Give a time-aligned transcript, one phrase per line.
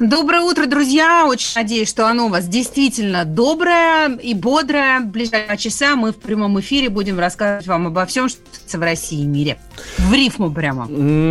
[0.00, 1.26] Доброе утро, друзья!
[1.26, 5.00] Очень надеюсь, что оно у вас действительно доброе и бодрое.
[5.00, 8.38] В ближайшие часа мы в прямом эфире будем рассказывать вам обо всем, что
[8.78, 9.58] в России и мире.
[9.98, 10.86] В рифму прямо.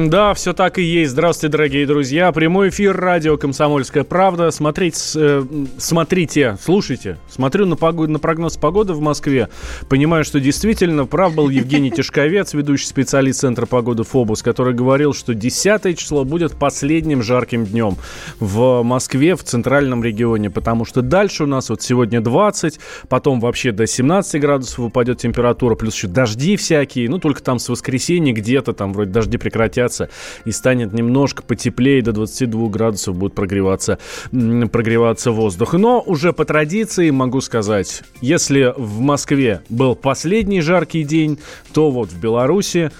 [0.09, 1.11] Да, все так и есть.
[1.11, 2.29] Здравствуйте, дорогие друзья.
[2.33, 4.51] Прямой эфир радио «Комсомольская правда».
[4.51, 5.45] Смотрите, э,
[5.77, 7.19] смотрите, слушайте.
[7.29, 9.47] Смотрю на, погоду, на прогноз погоды в Москве.
[9.87, 15.33] Понимаю, что действительно прав был Евгений Тишковец, ведущий специалист Центра погоды ФОБУС, который говорил, что
[15.33, 17.95] 10 число будет последним жарким днем
[18.41, 23.71] в Москве, в центральном регионе, потому что дальше у нас вот сегодня 20, потом вообще
[23.71, 28.73] до 17 градусов упадет температура, плюс еще дожди всякие, ну только там с воскресенья где-то
[28.73, 30.09] там вроде дожди прекратятся
[30.45, 33.99] и станет немножко потеплее, до 22 градусов будет прогреваться,
[34.31, 35.73] прогреваться воздух.
[35.73, 41.39] Но уже по традиции могу сказать, если в Москве был последний жаркий день,
[41.73, 42.91] то вот в Беларуси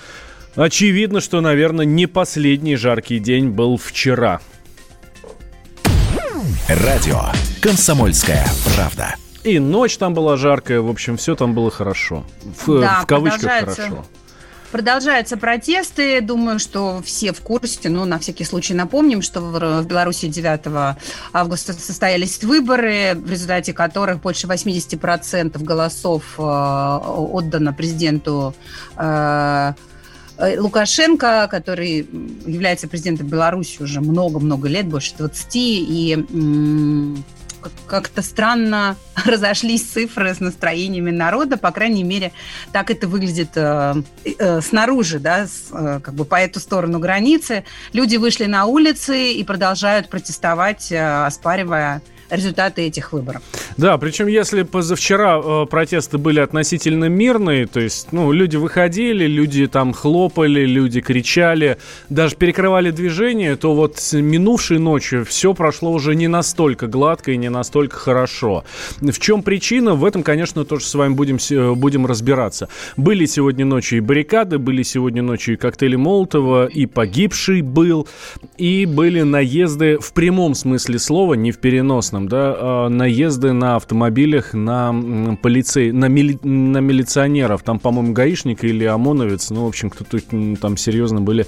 [0.58, 4.42] Очевидно, что, наверное, не последний жаркий день был вчера.
[6.68, 7.22] Радио
[7.62, 9.16] «Комсомольская правда».
[9.44, 12.26] И ночь там была жаркая, в общем, все там было хорошо.
[12.66, 14.06] В, да, в кавычках хорошо.
[14.72, 16.20] Продолжаются протесты.
[16.20, 17.88] Думаю, что все в курсе.
[17.88, 20.98] Ну, на всякий случай напомним, что в Беларуси 9
[21.32, 28.54] августа состоялись выборы, в результате которых больше 80% голосов э, отдано президенту
[28.98, 29.74] э, Э,
[30.40, 32.08] Лукашенко, который
[32.46, 36.26] является президентом Беларуси уже много-много лет, больше 20, и
[37.86, 42.32] как-то странно разошлись цифры с настроениями народа, по крайней мере,
[42.72, 47.64] так это выглядит э, э, снаружи, да, с, э, как бы по эту сторону границы.
[47.94, 53.42] Люди вышли на улицы и продолжают протестовать, э, оспаривая результаты этих выборов.
[53.78, 59.68] Да, причем если позавчера э, протесты были относительно мирные, то есть, ну, люди выходили, люди
[59.68, 61.78] там хлопали, люди кричали,
[62.10, 67.50] даже перекрывали движение, то вот минувшей ночью все прошло уже не настолько гладко и не
[67.50, 68.64] настолько хорошо.
[69.00, 69.94] В чем причина?
[69.94, 72.70] В этом, конечно, тоже с вами будем, э, будем разбираться.
[72.96, 78.08] Были сегодня ночью и баррикады, были сегодня ночью и коктейли Молотова, и погибший был,
[78.58, 83.76] и были наезды в прямом смысле слова, не в переносном ужасном, да, а, наезды на
[83.76, 87.64] автомобилях на полицей, на, мили, на милиционеров.
[87.64, 90.20] Там, по-моему, гаишник или ОМОНовец, ну, в общем, кто-то
[90.60, 91.48] там серьезно были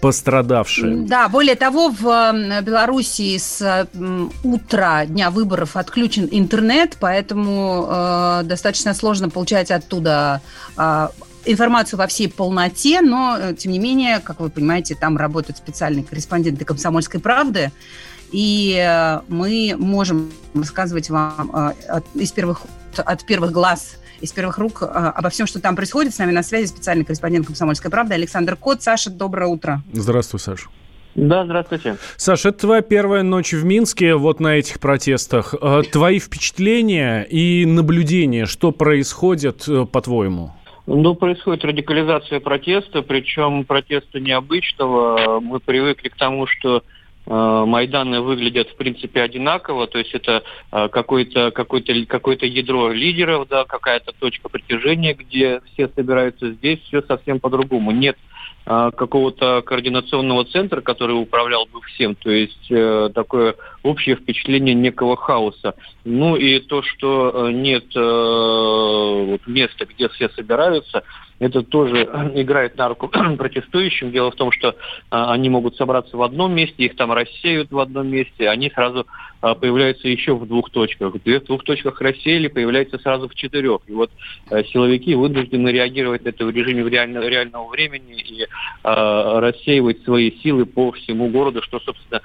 [0.00, 1.06] пострадавшие.
[1.06, 3.88] Да, более того, в Белоруссии с
[4.42, 10.40] утра дня выборов отключен интернет, поэтому э, достаточно сложно получать оттуда
[10.76, 11.08] э,
[11.44, 16.04] информацию во всей полноте, но, э, тем не менее, как вы понимаете, там работают специальные
[16.04, 17.70] корреспонденты «Комсомольской правды»,
[18.32, 22.62] и э, мы можем рассказывать вам э, от, из первых,
[22.96, 26.12] от первых глаз из первых рук э, обо всем, что там происходит.
[26.12, 28.82] С нами на связи специальный корреспондент «Комсомольской правды» Александр Кот.
[28.82, 29.80] Саша, доброе утро.
[29.92, 30.68] Здравствуй, Саша.
[31.14, 31.96] Да, здравствуйте.
[32.16, 35.54] Саша, это твоя первая ночь в Минске вот на этих протестах.
[35.92, 40.52] Твои впечатления и наблюдения, что происходит, по-твоему?
[40.86, 45.38] Ну, происходит радикализация протеста, причем протеста необычного.
[45.40, 46.82] Мы привыкли к тому, что
[47.28, 52.90] Майданы выглядят в принципе одинаково, то есть это э, какое-то какое -то, какое -то ядро
[52.90, 56.52] лидеров, да, какая-то точка притяжения, где все собираются.
[56.52, 57.90] Здесь все совсем по-другому.
[57.90, 58.16] Нет
[58.64, 62.72] э, какого-то координационного центра, который управлял бы всем, то есть
[63.14, 65.74] такое общее впечатление некого хаоса.
[66.04, 71.04] Ну и то, что нет вот, места, где все собираются,
[71.38, 72.02] это тоже
[72.34, 74.10] играет на руку протестующим.
[74.10, 74.76] Дело в том, что
[75.10, 79.06] а, они могут собраться в одном месте, их там рассеют в одном месте, они сразу
[79.40, 81.14] а, появляются еще в двух точках.
[81.14, 83.80] В двух точках рассеяли, появляются сразу в четырех.
[83.86, 84.10] И вот
[84.50, 88.46] а, силовики вынуждены реагировать на это в режиме реально, реального времени и
[88.82, 92.20] рассеивать свои силы по всему городу, что, собственно,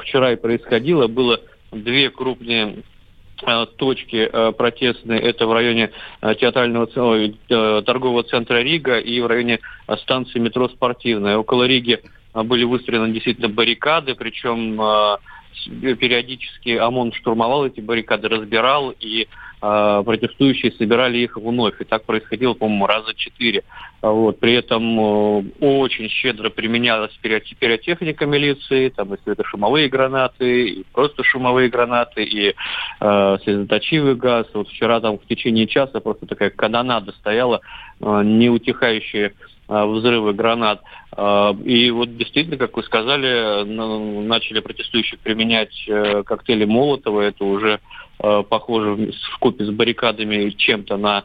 [0.00, 1.06] вчера и происходило.
[1.06, 1.40] Было
[1.70, 2.82] две крупные
[3.76, 5.90] точки э, протестные, это в районе
[6.20, 6.86] э, театрального
[7.82, 9.60] торгового центра Рига и в районе
[10.02, 11.38] станции метро «Спортивная».
[11.38, 12.00] Около Риги
[12.34, 14.80] были выстроены действительно баррикады, причем
[15.66, 19.28] периодически ОМОН штурмовал эти баррикады, разбирал, и
[19.60, 21.80] э, протестующие собирали их вновь.
[21.80, 23.64] И так происходило, по-моему, раза четыре.
[24.00, 24.38] Вот.
[24.40, 31.22] При этом э, очень щедро применялась пиротехника милиции, там, если это шумовые гранаты, и просто
[31.24, 32.54] шумовые гранаты, и
[33.00, 34.46] э, слезоточивый газ.
[34.54, 37.60] Вот вчера там в течение часа просто такая канонада стояла,
[38.00, 39.32] э, неутихающая
[39.68, 40.82] взрывы гранат.
[41.16, 47.20] Э, и вот действительно, как вы сказали, начали протестующие применять э, коктейли Молотова.
[47.20, 47.80] Это уже
[48.18, 51.22] похоже в купе с баррикадами чем-то на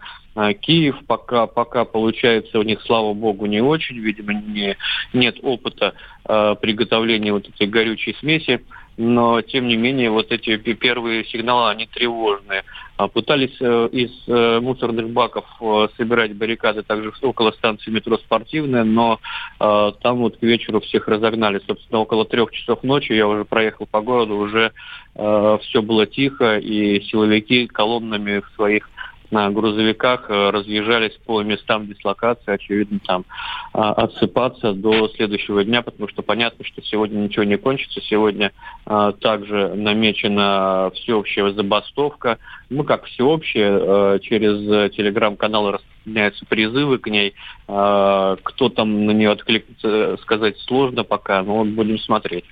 [0.62, 0.96] Киев.
[1.08, 3.98] Пока, пока получается у них, слава богу, не очень.
[3.98, 4.78] Видимо, не,
[5.12, 8.62] нет опыта приготовления вот этой горючей смеси
[8.98, 12.64] но тем не менее вот эти первые сигналы, они тревожные.
[12.96, 18.84] А пытались э, из э, мусорных баков э, собирать баррикады также около станции метро «Спортивная»,
[18.84, 19.20] но
[19.58, 21.62] там вот к вечеру всех разогнали.
[21.66, 24.74] Собственно, около трех часов ночи я уже проехал по городу, уже
[25.16, 28.90] все было тихо, и силовики колоннами в своих
[29.34, 33.26] на грузовиках э, разъезжались по местам дислокации, очевидно, там
[33.74, 38.00] а, отсыпаться до следующего дня, потому что понятно, что сегодня ничего не кончится.
[38.02, 38.52] Сегодня
[38.86, 42.38] а, также намечена всеобщая забастовка.
[42.70, 47.34] Ну, как всеобщая, э, через телеграм-каналы распространяются призывы к ней.
[47.68, 52.46] А, кто там на нее откликнется, сказать сложно пока, но будем смотреть.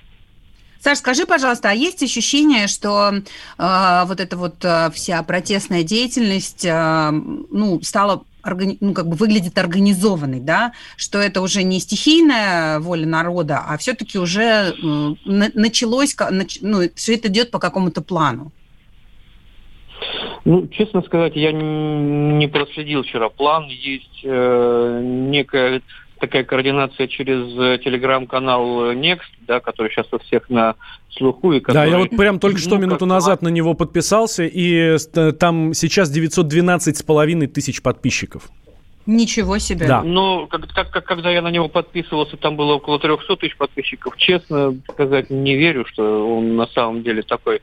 [0.82, 3.12] Саш, скажи, пожалуйста, а есть ощущение, что
[3.56, 9.14] э, вот эта вот э, вся протестная деятельность, э, ну, стала органи- ну, как бы
[9.14, 16.16] выглядит организованной, да, что это уже не стихийная воля народа, а все-таки уже э, началось,
[16.16, 18.50] нач- ну, что это идет по какому-то плану?
[20.44, 23.68] Ну, честно сказать, я не проследил вчера план.
[23.68, 25.80] Есть э, некая
[26.22, 30.76] такая координация через э, телеграм-канал Next, да, который сейчас у всех на
[31.10, 31.52] слуху.
[31.52, 34.96] И который, да, я вот прям только что ну, минуту назад на него подписался, и
[35.14, 38.50] э, там сейчас 912 с половиной тысяч подписчиков.
[39.06, 39.88] Ничего себе.
[39.88, 40.02] Да.
[40.02, 44.16] Но как, как, как, когда я на него подписывался, там было около 300 тысяч подписчиков.
[44.16, 47.60] Честно сказать, не верю, что он на самом деле такой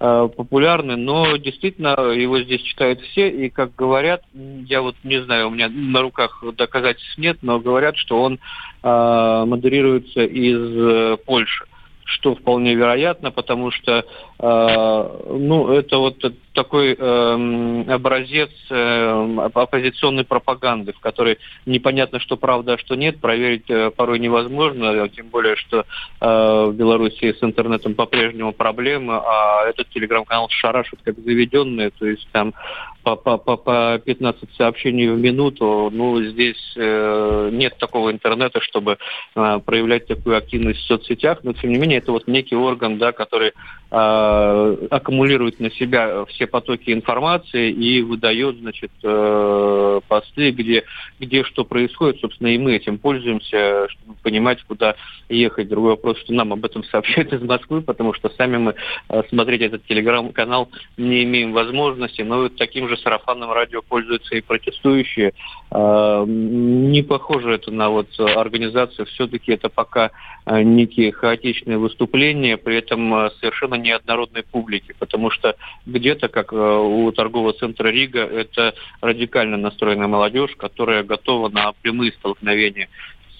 [0.00, 0.96] э, популярный.
[0.96, 3.30] Но действительно, его здесь читают все.
[3.30, 7.96] И, как говорят, я вот не знаю, у меня на руках доказательств нет, но говорят,
[7.96, 8.38] что он
[8.82, 11.64] э, модерируется из э, Польши
[12.12, 14.04] что вполне вероятно, потому что
[14.38, 16.16] э, ну, это вот
[16.52, 23.68] такой э, образец э, оппозиционной пропаганды, в которой непонятно, что правда, а что нет, проверить
[23.70, 25.84] э, порой невозможно, тем более, что э,
[26.20, 32.52] в Беларуси с интернетом по-прежнему проблемы, а этот телеграм-канал шарашит как заведенный, то есть там
[33.02, 38.98] по, по, по, по 15 сообщений в минуту, ну, здесь э, нет такого интернета, чтобы
[39.34, 43.12] э, проявлять такую активность в соцсетях, но, тем не менее, это вот некий орган, да,
[43.12, 43.52] который
[43.90, 50.84] э, аккумулирует на себя все потоки информации и выдает, значит, э, посты, где,
[51.20, 54.94] где что происходит, собственно, и мы этим пользуемся, чтобы понимать, куда
[55.28, 55.68] ехать.
[55.68, 58.74] Другой вопрос, что нам об этом сообщают из Москвы, потому что сами мы
[59.08, 64.40] э, смотреть этот телеграм-канал не имеем возможности, но вот таким же сарафанным радио пользуются и
[64.40, 65.32] протестующие.
[65.70, 70.10] Э, не похоже это на вот организацию, все-таки это пока
[70.46, 75.56] э, некие хаотичные выступления, при этом э, совершенно неоднородной публики, потому что
[75.86, 82.88] где-то, как у торгового центра Рига, это радикально настроенная молодежь, которая готова на прямые столкновения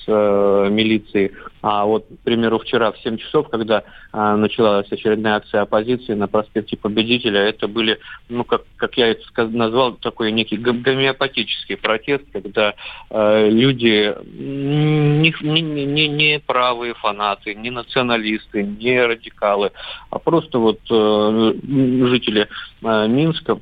[0.06, 1.32] э, милицией.
[1.62, 6.28] А вот, к примеру, вчера в 7 часов, когда э, началась очередная акция оппозиции на
[6.28, 12.74] проспекте Победителя, это были, ну, как, как я это назвал, такой некий гомеопатический протест, когда
[13.10, 19.70] э, люди, не, не, не, не правые фанаты, не националисты, не радикалы,
[20.10, 22.48] а просто вот э, жители
[22.82, 23.60] э, Минска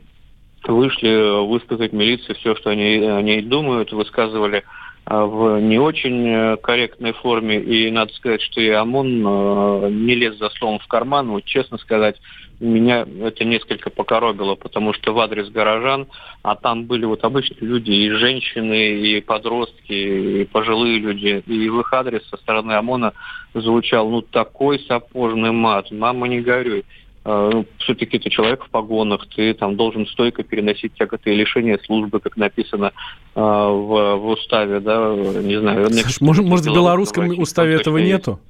[0.65, 4.80] вышли высказать милиции все, что они о ней думают, высказывали а,
[5.11, 7.61] в не очень э, корректной форме.
[7.61, 11.31] И надо сказать, что и ОМОН э, не лез за словом в карман.
[11.31, 12.17] Вот, честно сказать,
[12.61, 16.07] меня это несколько покоробило, потому что в адрес горожан,
[16.43, 21.81] а там были вот обычные люди, и женщины, и подростки, и пожилые люди, и в
[21.81, 23.15] их адрес со стороны ОМОНа
[23.55, 26.85] звучал ну такой сапожный мат, мама не горюй.
[27.25, 31.79] А, ну, все-таки ты человек в погонах, ты там должен стойко переносить тяготы и лишения
[31.85, 32.93] службы, как написано
[33.35, 35.91] э, в, в уставе, да, не знаю.
[35.91, 38.41] Саш, может, может в белорусском уставе этого нету?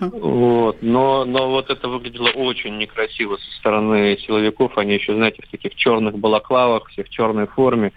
[0.00, 0.82] Вот.
[0.82, 4.76] Но, но вот это выглядело очень некрасиво со стороны силовиков.
[4.76, 7.92] Они еще, знаете, в таких черных балаклавах, все в черной форме.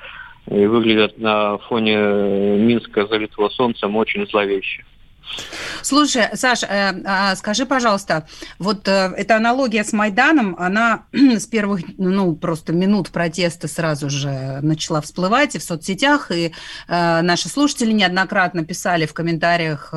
[0.49, 4.85] И выглядят на фоне Минска залитого солнцем очень зловеще.
[5.81, 8.27] Слушай, Саш, э, э, скажи, пожалуйста,
[8.59, 14.59] вот э, эта аналогия с Майданом, она с первых, ну, просто минут протеста сразу же
[14.61, 16.53] начала всплывать и в соцсетях, и
[16.87, 19.93] э, наши слушатели неоднократно писали в комментариях,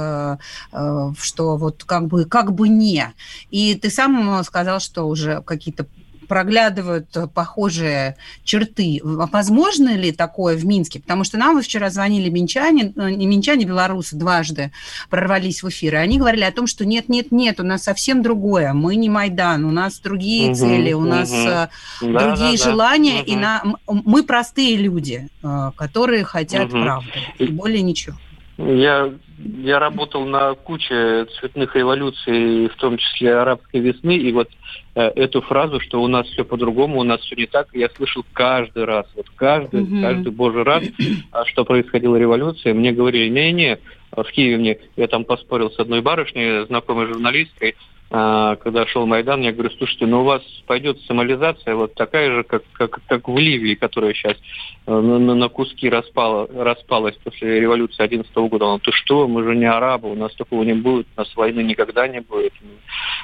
[1.18, 3.12] что вот как бы, как бы не.
[3.50, 5.86] И ты сам сказал, что уже какие-то
[6.30, 9.00] проглядывают э, похожие черты.
[9.02, 11.00] Возможно ли такое в Минске?
[11.00, 14.70] Потому что нам вчера звонили минчане, э, не минчане, белорусы дважды
[15.10, 18.22] прорвались в эфир, и они говорили о том, что нет, нет, нет, у нас совсем
[18.22, 18.72] другое.
[18.74, 21.08] Мы не Майдан, у нас другие угу, цели, у угу.
[21.08, 21.68] нас да,
[22.00, 23.20] другие да, желания, да.
[23.22, 23.32] Угу.
[23.32, 23.62] и на...
[23.88, 25.28] мы простые люди,
[25.74, 26.80] которые хотят угу.
[26.80, 28.14] правды, и более ничего.
[28.56, 34.52] Я, я работал на куче цветных революций, в том числе арабской весны, и вот э,
[34.94, 38.84] эту фразу, что у нас все по-другому, у нас все не так, я слышал каждый
[38.84, 40.02] раз, вот каждый, mm-hmm.
[40.02, 40.82] каждый божий раз,
[41.32, 43.78] а что происходила революция, мне говорили, не-не,
[44.10, 47.76] в Киеве мне, я там поспорил с одной барышней, знакомой журналисткой,
[48.10, 52.62] когда шел Майдан, я говорю, слушайте, ну у вас пойдет сомализация вот такая же, как,
[52.72, 54.36] как, как в Ливии, которая сейчас
[54.86, 58.64] э, на, на куски распала, распалась после революции 11 года.
[58.66, 61.60] Он, ты что, мы же не арабы, у нас такого не будет, у нас войны
[61.60, 62.52] никогда не будет.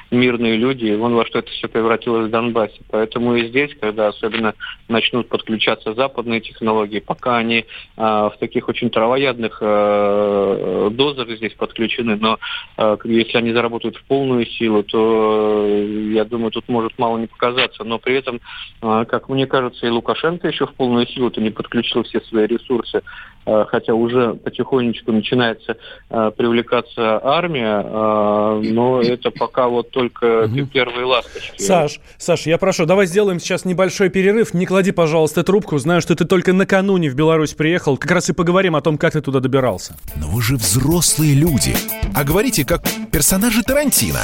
[0.09, 2.79] Мирные люди, и вон во что это все превратилось в Донбассе.
[2.89, 4.53] Поэтому и здесь, когда особенно
[4.87, 7.65] начнут подключаться западные технологии, пока они
[7.97, 12.39] а, в таких очень травоядных а, дозах здесь подключены, но
[12.77, 17.17] а, если они заработают в полную силу, силу, то, э, я думаю, тут может мало
[17.17, 17.83] не показаться.
[17.83, 18.39] Но при этом,
[18.81, 23.01] э, как мне кажется, и Лукашенко еще в полную силу-то не подключил все свои ресурсы,
[23.45, 25.77] э, хотя уже потихонечку начинается
[26.09, 31.61] привлекаться армия, но это пока вот только первые ласточки.
[31.61, 34.53] Саш, Саш, я прошу, давай сделаем сейчас небольшой перерыв.
[34.53, 35.77] Не клади, пожалуйста, трубку.
[35.77, 37.97] Знаю, что ты только накануне в Беларусь приехал.
[37.97, 39.97] Как раз и поговорим о том, как ты туда добирался.
[40.15, 41.75] Но вы же взрослые люди.
[42.15, 44.21] А говорите, как персонажи Тарантино.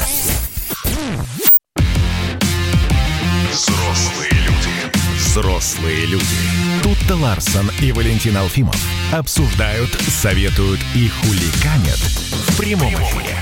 [3.52, 5.18] Взрослые люди.
[5.18, 6.26] Взрослые люди.
[6.82, 7.16] Тут-то
[7.82, 8.78] и Валентин Алфимов
[9.12, 13.38] обсуждают, советуют и хуликанят в прямом эфире.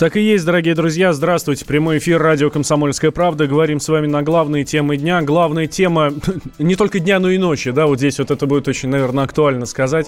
[0.00, 1.12] Так и есть, дорогие друзья.
[1.12, 1.66] Здравствуйте.
[1.66, 3.46] Прямой эфир радио «Комсомольская правда».
[3.46, 5.20] Говорим с вами на главные темы дня.
[5.20, 6.14] Главная тема
[6.58, 7.70] не только дня, но и ночи.
[7.70, 10.06] Да, вот здесь вот это будет очень, наверное, актуально сказать.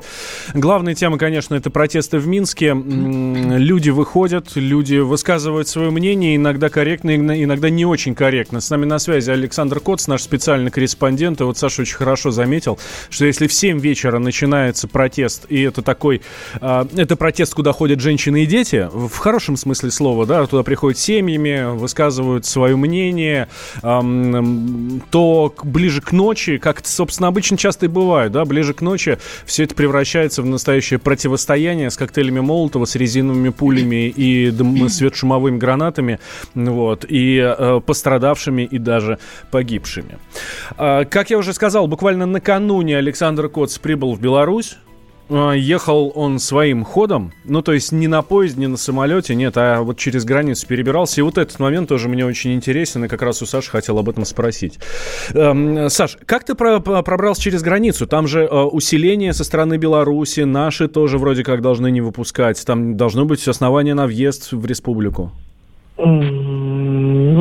[0.54, 2.72] Главная тема, конечно, это протесты в Минске.
[2.72, 8.62] Люди выходят, люди высказывают свое мнение, иногда корректно, иногда не очень корректно.
[8.62, 11.42] С нами на связи Александр Коц, наш специальный корреспондент.
[11.42, 12.78] И вот Саша очень хорошо заметил,
[13.10, 16.22] что если в 7 вечера начинается протест, и это такой,
[16.62, 20.62] а, это протест, куда ходят женщины и дети, в хорошем смысле смысле слова, да, туда
[20.62, 23.48] приходят семьями, высказывают свое мнение,
[23.80, 29.64] то ближе к ночи, как, собственно, обычно часто и бывает, да, ближе к ночи все
[29.64, 36.18] это превращается в настоящее противостояние с коктейлями Молотова, с резиновыми пулями и дым, светошумовыми гранатами,
[36.54, 39.18] вот, и э, пострадавшими и даже
[39.50, 40.18] погибшими.
[40.78, 44.91] Э, как я уже сказал, буквально накануне Александр Коц прибыл в Беларусь, а,
[45.28, 49.82] ехал он своим ходом, ну, то есть не на поезде, не на самолете, нет, а
[49.82, 51.20] вот через границу перебирался.
[51.20, 54.08] И вот этот момент тоже мне очень интересен, и как раз у Саши хотел об
[54.08, 54.78] этом спросить.
[55.34, 58.06] Эм, Саш, как ты про пробрался через границу?
[58.06, 62.62] Там же э, усиление со стороны Беларуси, наши тоже вроде как должны не выпускать.
[62.64, 65.32] Там должно быть основание на въезд в республику.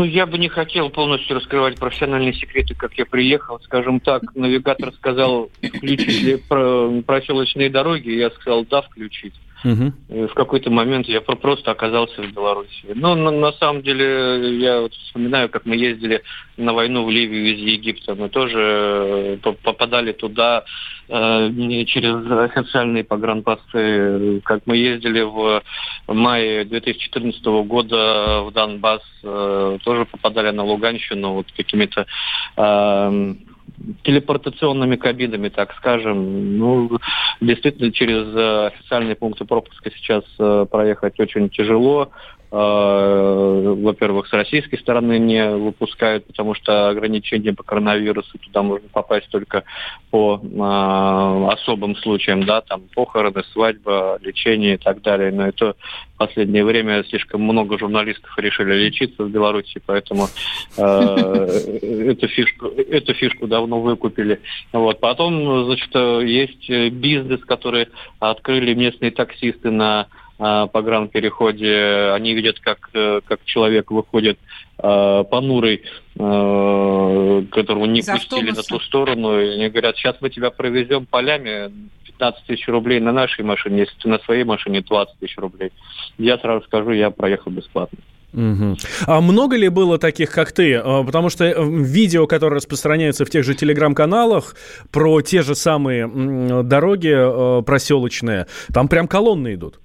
[0.02, 3.60] Ну, я бы не хотел полностью раскрывать профессиональные секреты, как я приехал.
[3.60, 9.36] Скажем так, навигатор сказал, включить ли проселочные дороги, я сказал, да, включить.
[9.64, 10.28] Угу.
[10.28, 12.86] В какой-то момент я просто оказался в Беларуси.
[12.96, 16.24] Но на, на самом деле я вот вспоминаю, как мы ездили
[16.58, 18.16] на войну в Ливию из Египта.
[18.16, 20.64] Мы тоже э, попадали туда
[21.10, 24.42] э, через официальные погранпосты.
[24.44, 25.62] Как мы ездили в
[26.08, 32.08] мае 2014 года в Донбасс, э, тоже попадали на Луганщину вот какими-то
[32.58, 33.34] э,
[34.04, 36.58] телепортационными кабинами, так скажем.
[36.58, 37.00] Ну,
[37.40, 42.12] действительно, через э, официальные пункты пропуска сейчас э, проехать очень тяжело.
[42.54, 49.30] Э, во-первых, с российской стороны не выпускают, потому что ограничения по коронавирусу туда можно попасть
[49.30, 49.64] только
[50.10, 55.32] по э, особым случаям, да, там похороны, свадьба, лечение и так далее.
[55.32, 55.76] Но это
[56.16, 60.28] в последнее время слишком много журналистов решили лечиться в Беларуси, поэтому
[60.78, 60.82] э,
[62.12, 64.42] эту фишку эту фишку давно выкупили.
[64.74, 65.96] Вот потом, значит,
[66.28, 67.88] есть бизнес, который
[68.20, 70.08] открыли местные таксисты на а,
[70.42, 74.40] погранпереходе, они видят, как, э, как человек выходит
[74.80, 75.84] э, понурый,
[76.16, 78.74] э, которого не Из пустили автобуса.
[78.74, 81.72] на ту сторону, и они говорят, сейчас мы тебя провезем полями
[82.06, 85.72] 15 тысяч рублей на нашей машине, если ты на своей машине 20 тысяч рублей.
[86.18, 88.00] Я сразу скажу, я проехал бесплатно.
[88.34, 88.78] Угу.
[89.08, 90.76] А много ли было таких, как ты?
[90.76, 94.56] А, потому что э, видео, которые распространяются в тех же телеграм-каналах
[94.90, 96.08] про те же самые
[96.64, 99.80] дороги э, проселочные, там прям колонны идут.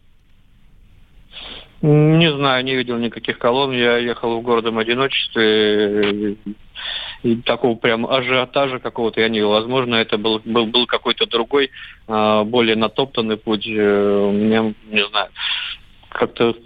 [1.89, 3.71] Не знаю, не видел никаких колонн.
[3.71, 6.37] Я ехал в городом одиночестве.
[7.23, 9.51] И такого прям ажиотажа какого-то я не видел.
[9.51, 11.71] Возможно, это был, был, был какой-то другой,
[12.09, 13.69] а, более натоптанный путь.
[13.69, 15.29] Э, мне, не знаю,
[16.09, 16.57] как-то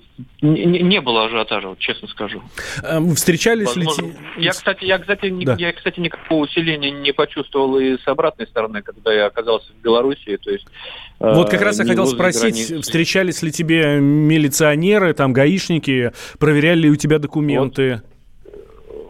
[0.40, 2.42] не, не было ажиотажа, вот, честно скажу.
[2.82, 4.06] Эм, встречались Возможно.
[4.06, 4.12] ли...
[4.38, 5.56] Я, кстати, я, кстати, да.
[5.58, 10.38] я, кстати, никакого усиления не почувствовал и с обратной стороны, когда я оказался в Беларуси.
[10.42, 10.66] То есть,
[11.18, 12.80] вот как раз я хотел спросить, границы.
[12.80, 18.02] встречались ли тебе милиционеры, там, гаишники, проверяли ли у тебя документы?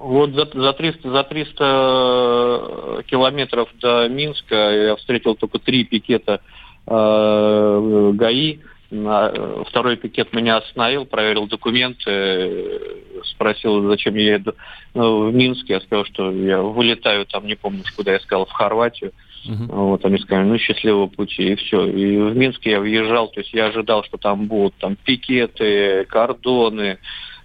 [0.00, 6.40] Вот, вот за, за, 300, за 300 километров до Минска я встретил только три пикета
[6.86, 8.58] э, ГАИ
[8.90, 12.90] Второй пикет меня остановил, проверил документы,
[13.24, 14.54] спросил, зачем я еду
[14.94, 15.68] ну, в Минск.
[15.68, 19.12] Я сказал, что я вылетаю там, не помню, куда я сказал, в Хорватию.
[19.48, 19.66] Uh-huh.
[19.68, 21.86] Вот, они сказали, ну, счастливого пути, и все.
[21.86, 26.98] И в Минске я въезжал, то есть я ожидал, что там будут там пикеты, кордоны,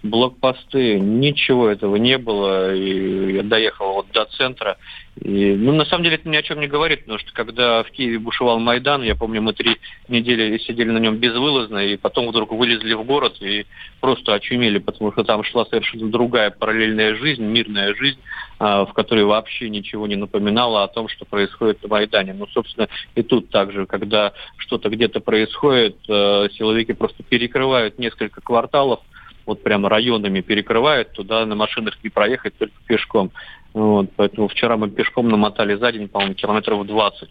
[0.06, 2.74] блокпосты, ничего этого не было.
[2.74, 4.76] И я доехал вот до центра.
[5.20, 7.90] И, ну, на самом деле это ни о чем не говорит, потому что когда в
[7.90, 12.52] Киеве бушевал Майдан, я помню, мы три недели сидели на нем безвылазно, и потом вдруг
[12.52, 13.64] вылезли в город и
[14.00, 18.18] просто очумели, потому что там шла совершенно другая параллельная жизнь, мирная жизнь,
[18.58, 22.34] а, в которой вообще ничего не напоминало о том, что происходит на Майдане.
[22.34, 29.00] Ну, собственно, и тут также, когда что-то где-то происходит, э, силовики просто перекрывают несколько кварталов,
[29.46, 33.30] вот прямо районами перекрывают, туда на машинах не проехать, только пешком.
[33.76, 37.28] Вот, поэтому вчера мы пешком намотали за день, по-моему, километров 20.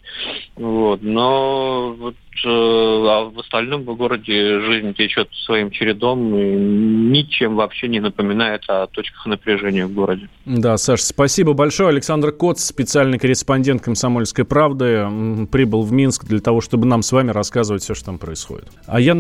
[0.58, 7.56] Вот, но вот, э, а в остальном в городе жизнь течет своим чередом и ничем
[7.56, 10.30] вообще не напоминает о точках напряжения в городе.
[10.46, 11.90] Да, Саш, спасибо большое.
[11.90, 17.32] Александр Коц, специальный корреспондент «Комсомольской правды», прибыл в Минск для того, чтобы нам с вами
[17.32, 18.68] рассказывать все, что там происходит.
[18.86, 19.14] А я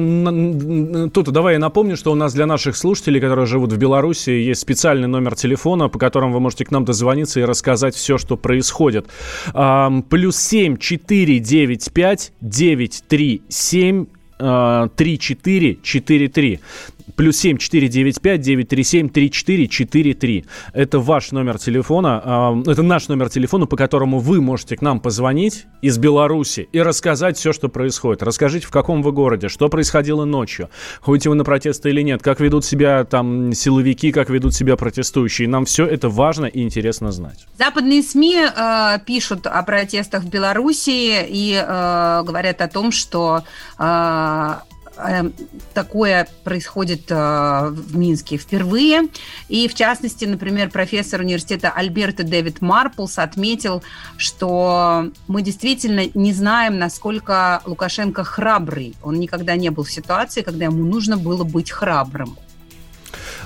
[1.11, 4.61] тут давай я напомню, что у нас для наших слушателей, которые живут в Беларуси, есть
[4.61, 8.37] специальный номер телефона, по которому вы можете к нам дозвониться дозвониться и рассказать все, что
[8.37, 9.07] происходит.
[10.09, 16.59] Плюс семь четыре девять пять девять три семь три четыре четыре три
[17.15, 20.45] плюс 7 495 937 3443.
[20.73, 24.99] Это ваш номер телефона, э, это наш номер телефона, по которому вы можете к нам
[24.99, 28.23] позвонить из Беларуси и рассказать все, что происходит.
[28.23, 30.69] Расскажите, в каком вы городе, что происходило ночью,
[31.01, 35.47] ходите вы на протесты или нет, как ведут себя там силовики, как ведут себя протестующие.
[35.47, 37.45] Нам все это важно и интересно знать.
[37.57, 43.43] Западные СМИ э, пишут о протестах в Беларуси и э, говорят о том, что
[43.77, 44.53] э,
[45.73, 47.15] такое происходит э,
[47.69, 49.09] в Минске впервые.
[49.49, 53.83] И, в частности, например, профессор университета Альберта Дэвид Марплс отметил,
[54.17, 58.95] что мы действительно не знаем, насколько Лукашенко храбрый.
[59.03, 62.37] Он никогда не был в ситуации, когда ему нужно было быть храбрым.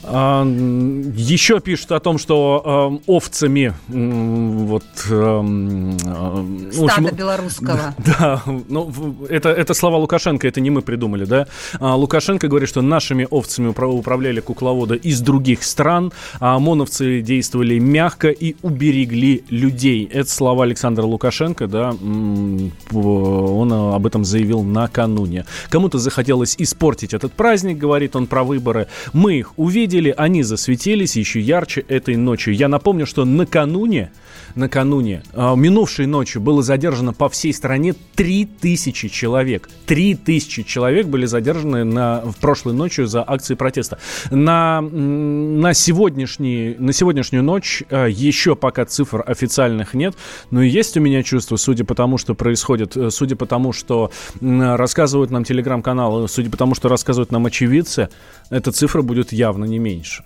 [0.04, 7.96] А, еще пишут о том, что э, овцами вот э, стада общем, белорусского.
[8.20, 8.92] Да, ну
[9.30, 11.48] это это слова Лукашенко, это не мы придумали, да.
[11.80, 18.30] А, Лукашенко говорит, что нашими овцами управляли кукловоды из других стран, а ОМОНовцы действовали мягко
[18.30, 20.10] и уберегли людей.
[20.12, 21.92] Это слова Александра Лукашенко, да.
[21.92, 25.46] Он об этом заявил накануне.
[25.70, 28.88] Кому-то захотелось испортить этот праздник, говорит он про выборы.
[29.14, 32.54] Мы их увидели видели, они засветились еще ярче этой ночью.
[32.54, 34.12] Я напомню, что накануне,
[34.56, 39.70] накануне, э, минувшей ночью было задержано по всей стране 3000 человек.
[39.86, 44.00] 3000 человек были задержаны на, в прошлой ночью за акции протеста.
[44.32, 50.16] На, на, сегодняшний, на сегодняшнюю ночь э, еще пока цифр официальных нет,
[50.52, 54.12] но есть у меня чувство, судя по тому, что происходит, э, судя по тому, что
[54.42, 58.10] рассказывают нам телеграм-каналы, судя по тому, что рассказывают нам очевидцы,
[58.50, 60.24] эта цифра будет явно не меньше.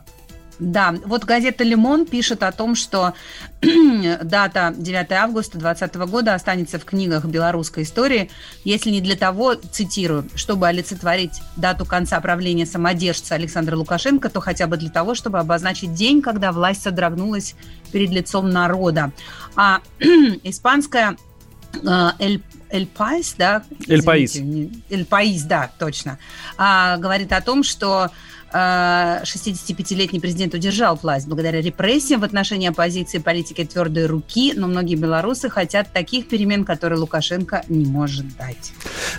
[0.60, 3.14] Да, вот газета «Лимон» пишет о том, что
[3.62, 8.30] дата 9 августа 2020 года останется в книгах белорусской истории,
[8.64, 14.68] если не для того, цитирую, чтобы олицетворить дату конца правления самодержца Александра Лукашенко, то хотя
[14.68, 17.56] бы для того, чтобы обозначить день, когда власть содрогнулась
[17.92, 19.12] перед лицом народа.
[19.56, 19.82] А
[20.44, 21.18] испанская
[21.74, 22.42] э, Эль
[22.74, 22.90] Эль
[23.38, 23.64] да?
[23.88, 24.36] Эль Паис.
[24.36, 26.18] Эль Паис, да, точно.
[26.58, 28.10] А, говорит о том, что
[28.54, 35.50] 65-летний президент удержал власть благодаря репрессиям в отношении оппозиции политики твердой руки, но многие белорусы
[35.50, 38.74] хотят таких перемен, которые Лукашенко не может дать.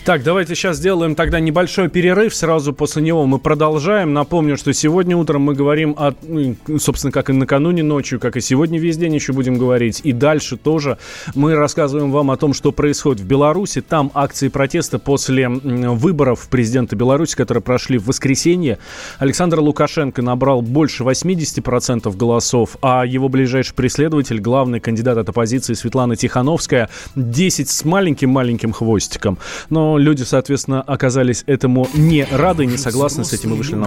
[0.04, 2.34] Так, давайте сейчас сделаем тогда небольшой перерыв.
[2.34, 4.12] Сразу после него мы продолжаем.
[4.12, 8.40] Напомню, что сегодня утром мы говорим о, ну, собственно, как и накануне ночью, как и
[8.40, 10.00] сегодня весь день еще будем говорить.
[10.04, 10.98] И дальше тоже
[11.34, 13.80] мы рассказываем вам о том, что происходит в Беларуси.
[13.80, 18.78] Там акции протеста после выборов президента Беларуси, которые прошли в воскресенье.
[19.24, 26.14] Александр Лукашенко набрал больше 80% голосов, а его ближайший преследователь, главный кандидат от оппозиции Светлана
[26.14, 29.38] Тихановская, 10 с маленьким-маленьким хвостиком.
[29.70, 33.86] Но люди, соответственно, оказались этому не рады, не согласны с этим и вышли на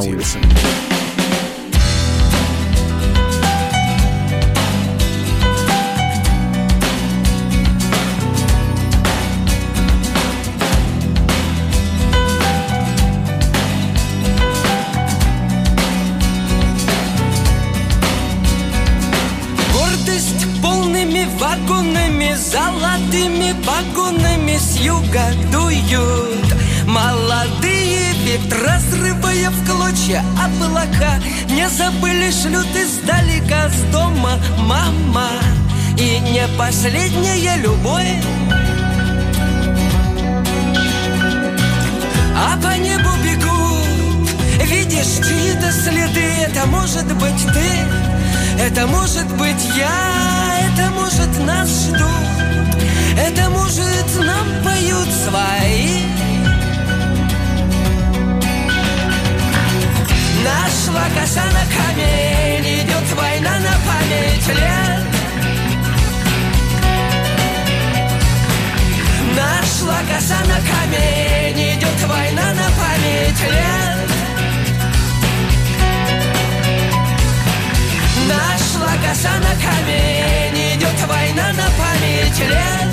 [20.18, 20.48] улицы.
[30.08, 31.20] туча облака.
[31.50, 35.30] Не забыли шлют издалека с дома мама.
[35.98, 38.24] И не последняя любовь.
[42.36, 44.30] А по небу бегут
[44.64, 46.26] Видишь чьи-то следы.
[46.48, 48.07] Это может быть ты
[48.60, 52.84] Это может быть я Это может нас ждут
[53.18, 56.08] Это может нам поют свои
[60.44, 65.04] Нашла коса на камень, идет война на память лет.
[69.36, 74.27] Нашла коса на камень, идет война на память лет.
[78.38, 82.90] Нашла коса на камень, идет война на память лет.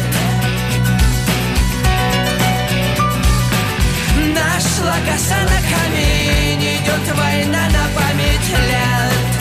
[4.35, 9.35] Нашла коса на камень, идет война на память лет.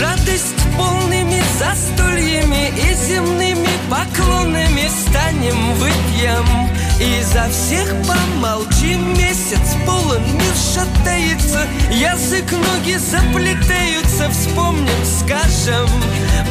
[0.00, 1.21] Радость полными
[1.62, 6.72] застольями и земными поклонами станем выпьем.
[7.00, 15.88] И за всех помолчим Месяц полон, мир шатается Язык, ноги заплетаются Вспомним, скажем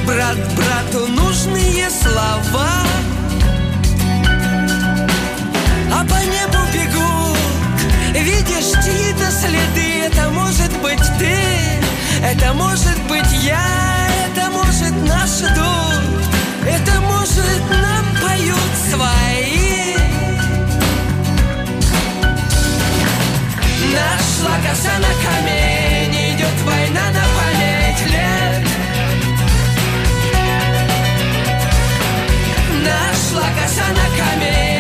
[0.06, 2.68] Брат брату нужные слова
[5.94, 7.38] а по небу бегут
[8.14, 11.38] Видишь чьи-то следы Это может быть ты
[12.24, 14.21] Это может быть я
[14.72, 16.02] может наш дух
[16.66, 19.96] Это может нам поют свои.
[23.94, 28.68] Нашла коса на камень Идет война на память лет.
[32.86, 34.71] Нашла коса на камень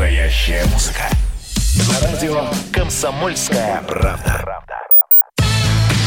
[0.00, 1.10] Настоящая музыка.
[1.76, 4.64] На радио «Комсомольская правда».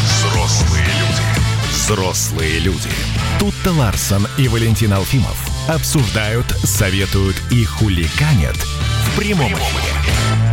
[0.02, 1.22] Взрослые люди.
[1.70, 2.90] Взрослые люди.
[3.38, 5.38] Тут-то Ларсон и Валентин Алфимов
[5.70, 10.53] обсуждают, советуют и хуликанят в прямом эфире.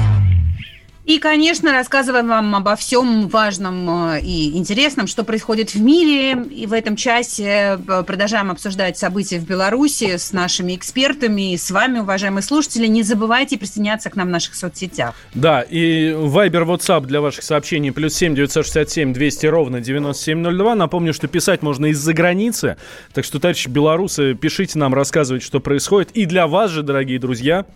[1.11, 6.41] И, конечно, рассказываем вам обо всем важном э, и интересном, что происходит в мире.
[6.45, 11.73] И в этом часе э, продолжаем обсуждать события в Беларуси с нашими экспертами и с
[11.73, 12.87] вами, уважаемые слушатели.
[12.87, 15.17] Не забывайте присоединяться к нам в наших соцсетях.
[15.35, 20.77] Да, и Viber, WhatsApp для ваших сообщений плюс 7 967 200 ровно 9702.
[20.77, 22.77] Напомню, что писать можно из-за границы.
[23.13, 26.13] Так что, товарищи белорусы, пишите нам, рассказывайте, что происходит.
[26.13, 27.67] И для вас же, дорогие друзья,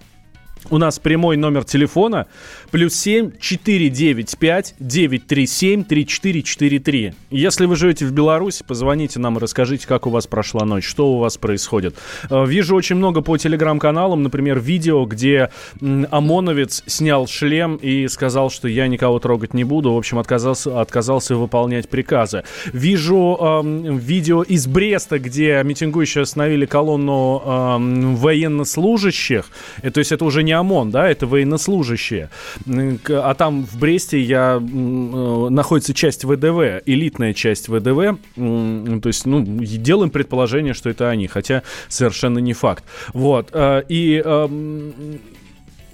[0.70, 2.26] у нас прямой номер телефона
[2.70, 7.14] плюс 7 495 937 3443.
[7.30, 11.12] Если вы живете в Беларуси, позвоните нам и расскажите, как у вас прошла ночь, что
[11.12, 11.96] у вас происходит.
[12.30, 15.50] Э, вижу очень много по телеграм-каналам, например, видео, где
[15.80, 19.92] ОМОНовец снял шлем и сказал, что я никого трогать не буду.
[19.92, 22.44] В общем, отказался, отказался выполнять приказы.
[22.72, 23.62] Вижу э,
[23.98, 29.46] видео из Бреста, где митингующие остановили колонну э, военнослужащих.
[29.82, 32.30] И, то есть это уже не ОМОН, да, это военнослужащие.
[32.66, 40.10] А там в Бресте я, находится часть ВДВ, элитная часть ВДВ, то есть, ну, делаем
[40.10, 42.84] предположение, что это они, хотя совершенно не факт.
[43.12, 44.22] Вот, и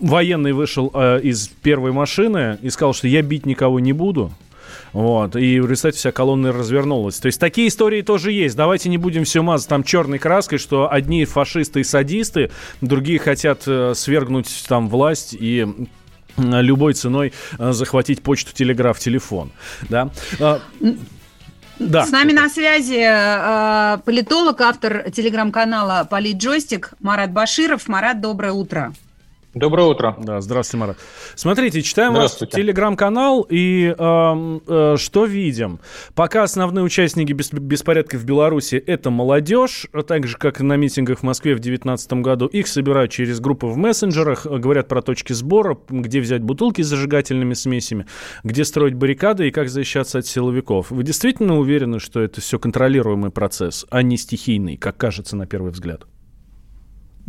[0.01, 4.33] военный вышел э, из первой машины и сказал, что я бить никого не буду.
[4.93, 7.19] Вот, и в результате вся колонна развернулась.
[7.19, 8.57] То есть такие истории тоже есть.
[8.57, 12.51] Давайте не будем все мазать там черной краской, что одни фашисты и садисты,
[12.81, 15.67] другие хотят э, свергнуть там власть и
[16.37, 19.53] любой ценой э, захватить почту, телеграф, телефон.
[19.89, 20.11] Да?
[20.41, 20.61] А,
[21.79, 22.05] да.
[22.05, 27.89] С нами на связи э, политолог, автор телеграм-канала Политджойстик Марат Баширов.
[27.89, 28.93] Марат, доброе утро.
[29.53, 30.17] Доброе утро.
[30.17, 30.99] Да, здравствуйте, Марат.
[31.35, 35.81] Смотрите, читаем ваш телеграм-канал и э, э, что видим?
[36.15, 41.19] Пока основные участники бес- беспорядков в Беларуси это молодежь, так же, как и на митингах
[41.19, 42.47] в Москве в 2019 году.
[42.47, 47.55] Их собирают через группы в мессенджерах, говорят про точки сбора, где взять бутылки с зажигательными
[47.55, 48.07] смесями,
[48.45, 50.93] где строить баррикады и как защищаться от силовиков.
[50.93, 55.73] Вы действительно уверены, что это все контролируемый процесс, а не стихийный, как кажется на первый
[55.73, 56.07] взгляд?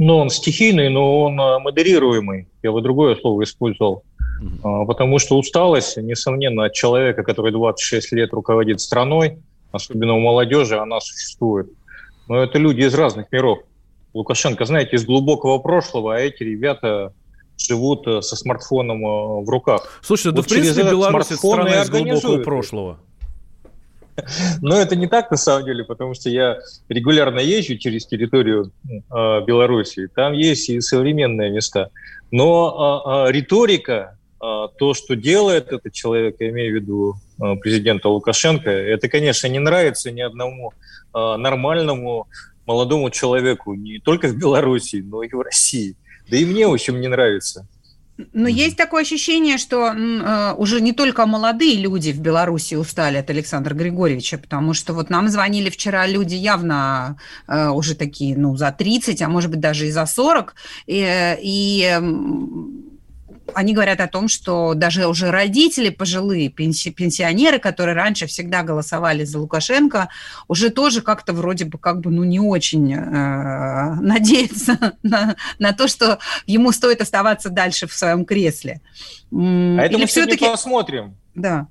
[0.03, 2.47] Ну, он стихийный, но он а, модерируемый.
[2.63, 4.03] Я бы другое слово использовал.
[4.41, 4.87] Mm-hmm.
[4.87, 9.37] Потому что усталость, несомненно, от человека, который 26 лет руководит страной,
[9.71, 11.69] особенно у молодежи, она существует.
[12.27, 13.59] Но это люди из разных миров.
[14.15, 17.13] Лукашенко, знаете, из глубокого прошлого, а эти ребята
[17.57, 20.01] живут э, со смартфоном э, в руках.
[20.01, 22.99] Слушайте, вот да в принципе Беларусь страна из глубокого прошлого.
[24.61, 28.99] Но это не так на самом деле, потому что я регулярно езжу через территорию э,
[29.45, 30.07] Беларуси.
[30.13, 31.89] Там есть и современные места.
[32.31, 38.09] Но э, риторика, э, то, что делает этот человек, я имею в виду э, президента
[38.09, 40.73] Лукашенко, это, конечно, не нравится ни одному
[41.13, 42.27] э, нормальному
[42.65, 45.95] молодому человеку, не только в Беларуси, но и в России.
[46.29, 47.67] Да и мне, в общем, не нравится.
[48.33, 53.29] Но есть такое ощущение, что э, уже не только молодые люди в Беларуси устали от
[53.29, 58.71] Александра Григорьевича, потому что вот нам звонили вчера люди явно э, уже такие, ну, за
[58.71, 60.55] 30, а может быть даже и за 40,
[60.87, 62.90] и, и
[63.53, 69.23] они говорят о том, что даже уже родители пожилые, пенси, пенсионеры, которые раньше всегда голосовали
[69.23, 70.09] за Лукашенко,
[70.47, 75.87] уже тоже как-то вроде бы как бы ну не очень э, надеются на, на то,
[75.87, 78.81] что ему стоит оставаться дальше в своем кресле.
[79.31, 81.15] А это Или мы все-таки посмотрим.
[81.35, 81.67] Да.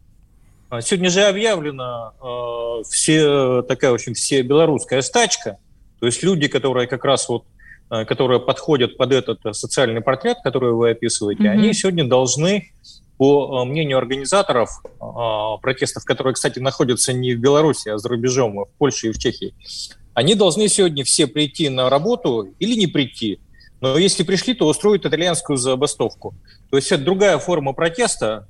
[0.68, 5.58] А, сегодня же объявлена э, все такая, в общем, все белорусская стачка.
[5.98, 7.59] То есть люди, которые как раз вот Э,
[8.04, 11.48] которые подходят под этот э, социальный портрет, который вы описываете, mm-hmm.
[11.48, 12.70] они сегодня должны,
[13.18, 14.70] по э, мнению организаторов
[15.60, 19.18] протестов, которые, кстати, находятся не в Беларуси, а за рубежом, а в Польше и в
[19.18, 19.54] Чехии,
[20.14, 23.40] они должны сегодня все прийти на работу или не прийти.
[23.80, 26.34] Но если пришли, то устроить итальянскую забастовку.
[26.70, 28.46] То есть это другая форма протеста,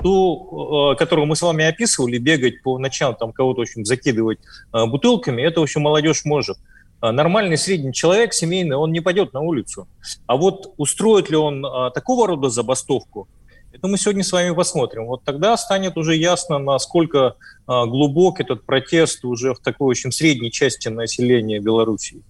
[0.00, 4.38] ту, которую мы с вами описывали, бегать по ночам, там кого-то, в общем, закидывать
[4.72, 6.58] бутылками, это, в общем, молодежь может.
[7.00, 9.88] А, нормальный средний человек, семейный, он не пойдет на улицу.
[10.26, 13.28] А вот устроит ли он а, такого рода забастовку,
[13.70, 15.06] это мы сегодня с вами посмотрим.
[15.06, 20.50] Вот тогда станет уже ясно, насколько а, глубок этот протест уже в такой очень средней
[20.50, 22.22] части населения Белоруссии.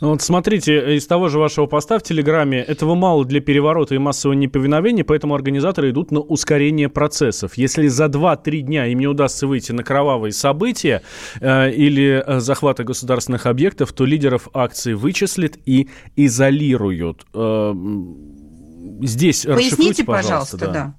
[0.00, 3.98] Ну вот смотрите, из того же вашего поста в Телеграме этого мало для переворота и
[3.98, 7.56] массового неповиновения, поэтому организаторы идут на ускорение процессов.
[7.56, 11.02] Если за 2-3 дня им не удастся выйти на кровавые события
[11.40, 17.26] э, или э, захваты государственных объектов, то лидеров акции вычислят и изолируют.
[17.34, 17.74] Э,
[19.02, 20.94] здесь Поясните, пожалуйста, пожалуйста да.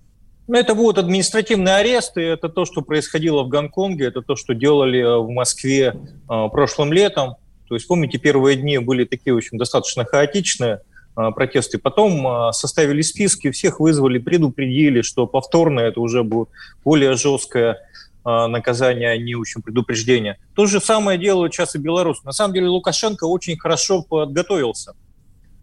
[0.47, 4.99] Ну, это будут административные аресты, это то, что происходило в Гонконге, это то, что делали
[4.99, 7.35] э, в Москве э, прошлым летом.
[7.73, 10.81] То есть, помните, первые дни были такие, в общем, достаточно хаотичные
[11.15, 11.79] а, протесты.
[11.79, 16.49] Потом а, составили списки, всех вызвали, предупредили, что повторно это уже будет
[16.85, 17.79] более жесткое
[18.23, 20.37] а, наказание, а не, в общем, предупреждение.
[20.53, 22.21] То же самое делают сейчас и белорусы.
[22.25, 24.93] На самом деле Лукашенко очень хорошо подготовился.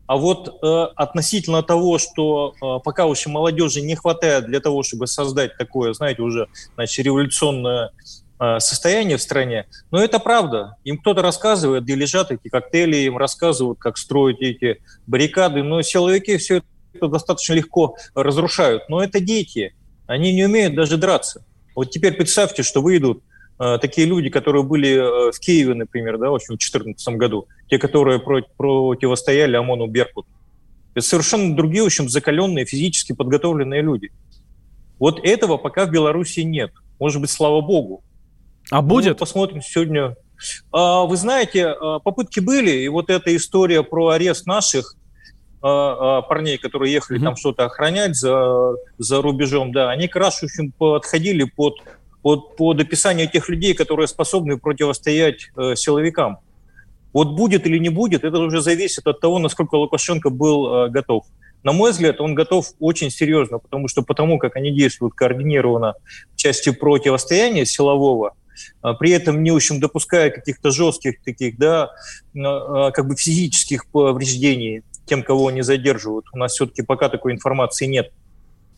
[0.08, 5.06] А вот э, относительно того, что э, пока еще молодежи не хватает для того, чтобы
[5.06, 7.92] создать такое, знаете, уже значит, революционное
[8.58, 9.66] состояние в стране.
[9.90, 10.76] Но это правда.
[10.84, 15.62] Им кто-то рассказывает, где лежат эти коктейли, им рассказывают, как строить эти баррикады.
[15.62, 16.62] Но силовики все
[16.94, 18.88] это достаточно легко разрушают.
[18.88, 19.74] Но это дети.
[20.06, 21.44] Они не умеют даже драться.
[21.74, 23.22] Вот теперь представьте, что выйдут
[23.58, 27.46] э, такие люди, которые были э, в Киеве, например, да, в общем, в 2014 году,
[27.68, 30.26] те, которые против, противостояли ОМОНу Беркут.
[30.94, 34.10] Это совершенно другие, в общем, закаленные, физически подготовленные люди.
[34.98, 36.72] Вот этого пока в Беларуси нет.
[36.98, 38.02] Может быть, слава богу.
[38.70, 39.10] А будет?
[39.10, 40.16] Ну, посмотрим сегодня.
[40.72, 44.96] А, вы знаете, а, попытки были, и вот эта история про арест наших,
[45.62, 47.24] парней, которые ехали mm-hmm.
[47.24, 51.74] там что-то охранять за, за рубежом, да, они как раз, в общем, подходили под,
[52.22, 56.38] под, под описание тех людей, которые способны противостоять э, силовикам.
[57.12, 61.26] Вот будет или не будет, это уже зависит от того, насколько Лукашенко был э, готов.
[61.62, 65.94] На мой взгляд, он готов очень серьезно, потому что потому, как они действуют координированно
[66.32, 68.49] в части противостояния силового, а
[68.98, 71.90] при этом не, в общем, допуская каких-то жестких таких, да,
[72.36, 76.26] а, как бы физических повреждений тем, кого они задерживают.
[76.32, 78.12] У нас все-таки пока такой информации нет.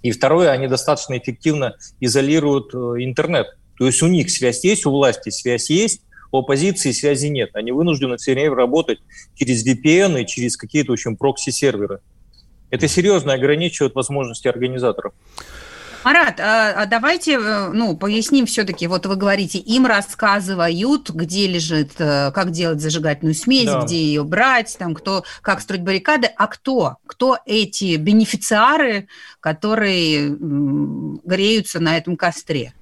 [0.03, 3.47] И второе, они достаточно эффективно изолируют э, интернет.
[3.79, 7.51] То есть у них связь есть, у власти связь есть, у оппозиции связи нет.
[7.55, 8.99] Они вынуждены все время работать
[9.35, 12.01] через VPN и через какие-то, в общем, прокси-серверы.
[12.71, 15.13] Это серьезно ограничивает возможности организаторов.
[16.05, 18.87] Марат, а, а давайте э, ну, поясним все-таки.
[18.87, 23.83] Вот вы говорите, им рассказывают, где лежит, э, как делать зажигательную смесь, да.
[23.83, 26.29] где ее брать, там, кто, как строить баррикады.
[26.37, 26.97] А кто?
[27.07, 29.09] Кто эти бенефициары,
[29.41, 32.73] которые греются на этом костре?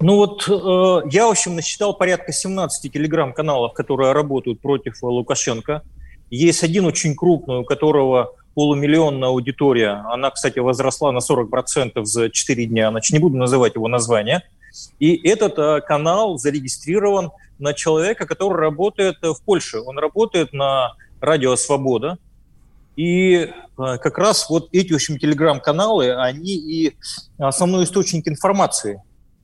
[0.00, 5.82] Ну вот э, я, в общем, насчитал порядка 17 телеграм-каналов, которые работают против Лукашенко.
[6.30, 10.04] Есть один очень крупный, у которого полумиллионная аудитория.
[10.10, 12.90] Она, кстати, возросла на 40% за 4 дня.
[12.90, 14.42] Значит, не буду называть его название.
[14.98, 19.80] И этот э, канал зарегистрирован на человека, который работает в Польше.
[19.80, 22.18] Он работает на радио «Свобода».
[22.96, 26.96] И э, как раз вот эти, в общем, телеграм-каналы, они и
[27.38, 29.02] основной источник информации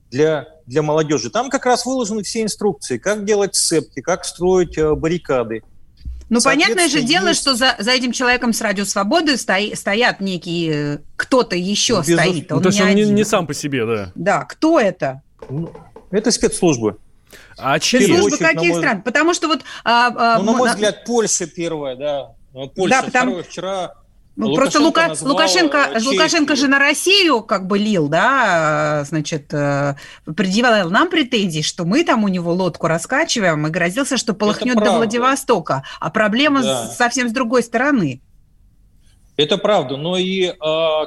[0.09, 1.29] для, для молодежи.
[1.29, 5.63] Там как раз выложены все инструкции, как делать сцепки, как строить э, баррикады,
[6.35, 7.41] ну, понятное же дело, есть...
[7.41, 10.95] что за, за этим человеком с Радио Свободы стои, стоят некие...
[10.95, 12.51] Э, кто-то еще ну, стоит.
[12.51, 14.11] Он ну, то есть он не, не сам по себе, да?
[14.15, 15.21] Да, кто это?
[15.49, 15.71] Ну,
[16.09, 16.97] это спецслужбы.
[17.57, 18.79] А спецслужбы каких мой...
[18.79, 19.01] стран?
[19.01, 19.61] Потому что вот...
[19.83, 22.31] А, а, ну, на мой взгляд, Польша первая, да.
[22.75, 23.31] Польша да, потому...
[23.31, 24.00] второе, вчера
[24.47, 25.13] ну, просто Лука...
[25.21, 29.95] Лукашенко, Лукашенко же на Россию как бы лил, да, значит, э,
[30.35, 34.91] предъявлял нам претензии, что мы там у него лодку раскачиваем и грозился, что полыхнет до
[34.93, 35.83] Владивостока.
[35.99, 36.87] А проблема да.
[36.87, 38.21] совсем с другой стороны.
[39.37, 40.53] Это правда, но и э,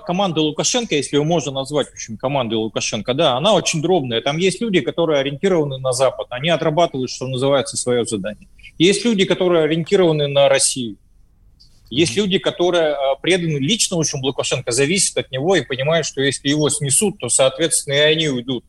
[0.07, 4.21] команда Лукашенко, если ее можно назвать, в общем, командой Лукашенко, да, она очень дробная.
[4.23, 8.49] Там есть люди, которые ориентированы на Запад, они отрабатывают, что называется, свое задание.
[8.79, 10.97] Есть люди, которые ориентированы на Россию.
[11.95, 16.49] Есть люди, которые а, преданы лично очень Лукашенко, зависят от него и понимают, что если
[16.49, 18.65] его снесут, то, соответственно, и они уйдут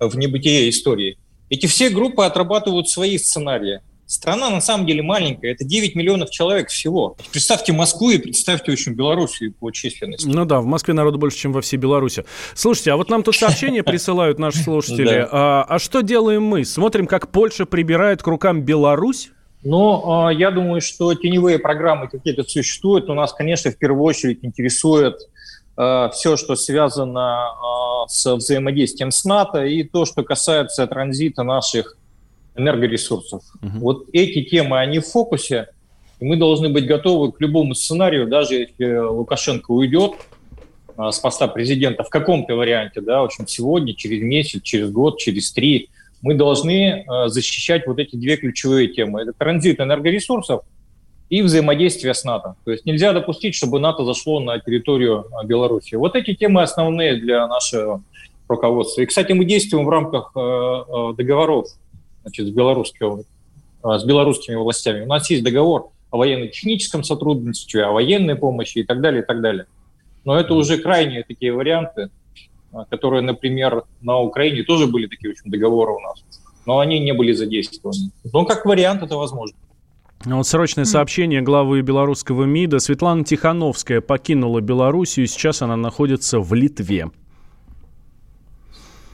[0.00, 1.16] в небытие истории.
[1.48, 3.82] Эти все группы отрабатывают свои сценарии.
[4.06, 7.16] Страна на самом деле маленькая, это 9 миллионов человек всего.
[7.30, 10.26] Представьте Москву и представьте, общем, Белоруссию по численности.
[10.26, 12.24] Ну да, в Москве народу больше, чем во всей Беларуси.
[12.54, 15.24] Слушайте, а вот нам тут сообщение присылают наши слушатели.
[15.30, 16.64] А, а что делаем мы?
[16.64, 19.30] Смотрим, как Польша прибирает к рукам Беларусь?
[19.66, 23.10] Но э, я думаю, что теневые программы какие-то существуют.
[23.10, 25.16] У нас, конечно, в первую очередь интересует
[25.76, 31.96] э, все, что связано э, с взаимодействием с НАТО и то, что касается транзита наших
[32.54, 33.42] энергоресурсов.
[33.60, 33.78] Угу.
[33.80, 35.66] Вот эти темы, они в фокусе,
[36.20, 40.12] и мы должны быть готовы к любому сценарию, даже если Лукашенко уйдет
[40.96, 45.18] э, с поста президента в каком-то варианте, да, в общем, сегодня, через месяц, через год,
[45.18, 45.90] через три–
[46.26, 49.22] мы должны э, защищать вот эти две ключевые темы.
[49.22, 50.62] Это транзит энергоресурсов
[51.28, 52.56] и взаимодействие с НАТО.
[52.64, 55.94] То есть нельзя допустить, чтобы НАТО зашло на территорию э, Беларуси.
[55.94, 58.02] Вот эти темы основные для нашего
[58.48, 59.02] руководства.
[59.02, 61.68] И, кстати, мы действуем в рамках э, договоров
[62.22, 63.22] значит, с, белорусским,
[63.84, 65.02] с белорусскими властями.
[65.02, 69.40] У нас есть договор о военно-техническом сотрудничестве, о военной помощи и так далее, и так
[69.40, 69.66] далее.
[70.24, 72.10] Но это уже крайние такие варианты.
[72.76, 76.22] А, которые, например, на Украине тоже были такие очень договоры у нас,
[76.66, 78.10] но они не были задействованы.
[78.30, 79.56] Но как вариант это возможно.
[80.26, 82.80] А вот срочное сообщение главы белорусского МИДа.
[82.80, 87.10] Светлана Тихановская покинула Белоруссию, сейчас она находится в Литве.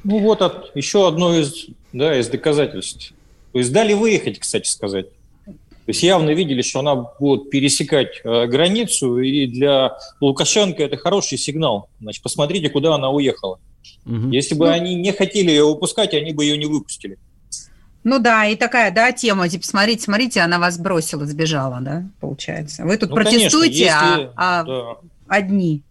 [0.03, 3.15] Ну вот от, еще одно из, да, из доказательств.
[3.53, 5.07] То есть дали выехать, кстати сказать.
[5.85, 11.39] То есть явно видели, что она будет пересекать э, границу, и для Лукашенко это хороший
[11.39, 11.89] сигнал.
[12.01, 13.59] Значит, посмотрите, куда она уехала.
[14.07, 14.31] Угу.
[14.31, 17.19] Если бы ну, они не хотели ее выпускать, они бы ее не выпустили.
[18.05, 22.85] Ну да, и такая, да, тема, типа, смотрите, смотрите, она вас бросила, сбежала, да, получается.
[22.85, 24.97] Вы тут ну, протестуете, конечно, если, а, а да.
[25.29, 25.83] одни.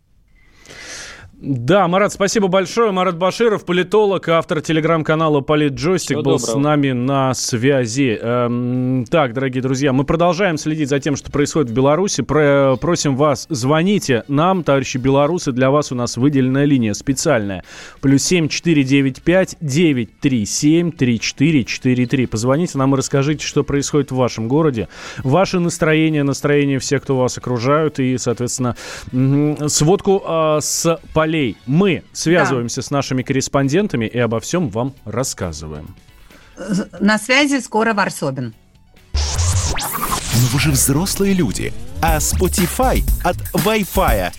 [1.43, 2.91] Да, Марат, спасибо большое.
[2.91, 6.37] Марат Баширов, политолог, автор телеграм-канала «Политджойстик» был доброго.
[6.37, 8.19] с нами на связи.
[8.21, 12.21] Эм, так, дорогие друзья, мы продолжаем следить за тем, что происходит в Беларуси.
[12.21, 17.63] Про, просим вас, звоните нам, товарищи белорусы, для вас у нас выделенная линия специальная.
[18.01, 22.27] Плюс семь четыре девять пять девять три семь три четыре четыре три.
[22.27, 24.89] Позвоните нам и расскажите, что происходит в вашем городе.
[25.23, 28.75] Ваше настроение, настроение всех, кто вас окружают, и, соответственно,
[29.67, 31.57] сводку э, с полей полей.
[31.65, 32.87] Мы связываемся да.
[32.87, 35.95] с нашими корреспондентами и обо всем вам рассказываем.
[36.99, 38.53] На связи скоро Варсобин.
[39.13, 44.33] Но вы же взрослые люди, а Spotify от Wi-Fi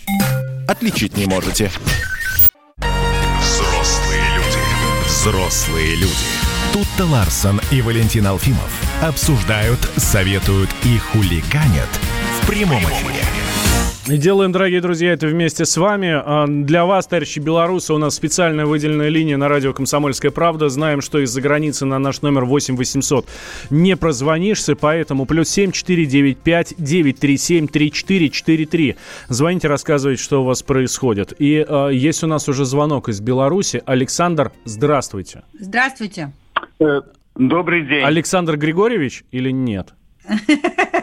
[0.67, 1.71] отличить не можете.
[3.39, 5.07] Взрослые люди.
[5.07, 6.13] Взрослые люди.
[6.73, 8.71] Тут-то Ларсон и Валентин Алфимов
[9.01, 11.89] обсуждают, советуют и хулиганят
[12.41, 13.23] в прямом эфире.
[14.09, 16.11] И делаем, дорогие друзья, это вместе с вами.
[16.13, 20.67] А, для вас, товарищи белорусы, у нас специальная выделенная линия на радио «Комсомольская правда».
[20.67, 23.25] Знаем, что из-за границы на наш номер 8 800
[23.69, 28.95] не прозвонишься, поэтому плюс 7 495 937 3443.
[29.29, 31.33] Звоните, рассказывайте, что у вас происходит.
[31.39, 33.81] И э, есть у нас уже звонок из Беларуси.
[33.85, 35.43] Александр, здравствуйте.
[35.53, 36.33] Здравствуйте.
[36.81, 37.03] Э,
[37.35, 38.03] добрый день.
[38.03, 39.93] Александр Григорьевич или нет?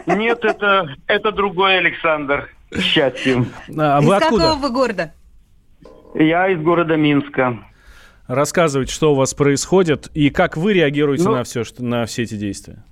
[0.05, 2.49] Нет, это, это другой Александр
[2.79, 3.47] счастьем.
[3.77, 4.43] А вы из откуда?
[4.43, 5.13] какого вы города?
[6.15, 7.59] Я из города Минска.
[8.27, 12.23] Рассказывайте, что у вас происходит и как вы реагируете ну, на все, что, на все
[12.23, 12.83] эти действия.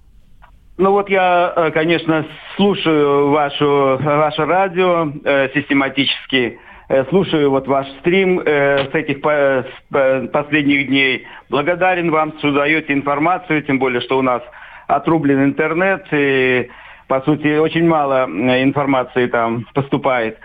[0.77, 2.25] Ну вот я, э, конечно,
[2.55, 9.65] слушаю вашу, ваше радио э, систематически, э, слушаю вот ваш стрим э, с этих по,
[9.91, 11.25] с, последних дней.
[11.49, 14.41] Благодарен вам, что даете информацию, тем более, что у нас
[14.87, 16.69] отрублен интернет, и
[17.09, 20.37] по сути, очень мало э, информации там поступает.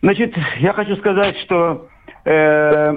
[0.00, 1.88] Значит, я хочу сказать, что
[2.24, 2.96] э,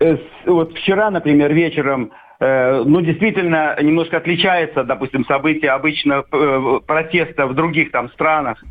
[0.00, 0.16] э,
[0.46, 2.10] вот вчера, например, вечером,
[2.40, 8.64] э, ну, действительно, немножко отличается, допустим, события обычно э, протеста в других там странах.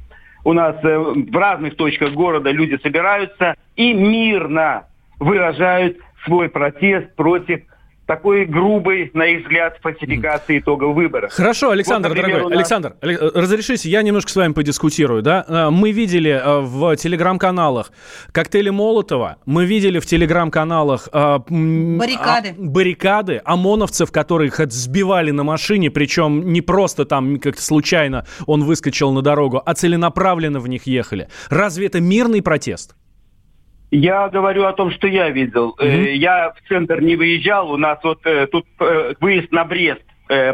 [0.43, 4.87] У нас э, в разных точках города люди собираются и мирно
[5.19, 7.61] выражают свой протест против
[8.11, 11.31] такой грубой, на их взгляд, фальсификации итогов выборов.
[11.31, 12.69] Хорошо, Александр, вот, например, дорогой, нас...
[12.69, 15.45] Александр, разрешите, я немножко с вами подискутирую, да?
[15.47, 17.93] А, мы видели а, в телеграм-каналах
[18.33, 22.53] коктейли Молотова, мы видели в телеграм-каналах а, баррикады.
[22.57, 29.21] баррикады ОМОНовцев, которых сбивали на машине, причем не просто там как-то случайно он выскочил на
[29.21, 31.29] дорогу, а целенаправленно в них ехали.
[31.49, 32.93] Разве это мирный протест?
[33.91, 35.75] Я говорю о том, что я видел.
[35.79, 36.11] Mm-hmm.
[36.13, 37.71] Я в центр не выезжал.
[37.71, 40.03] У нас вот э, тут э, выезд на Брест,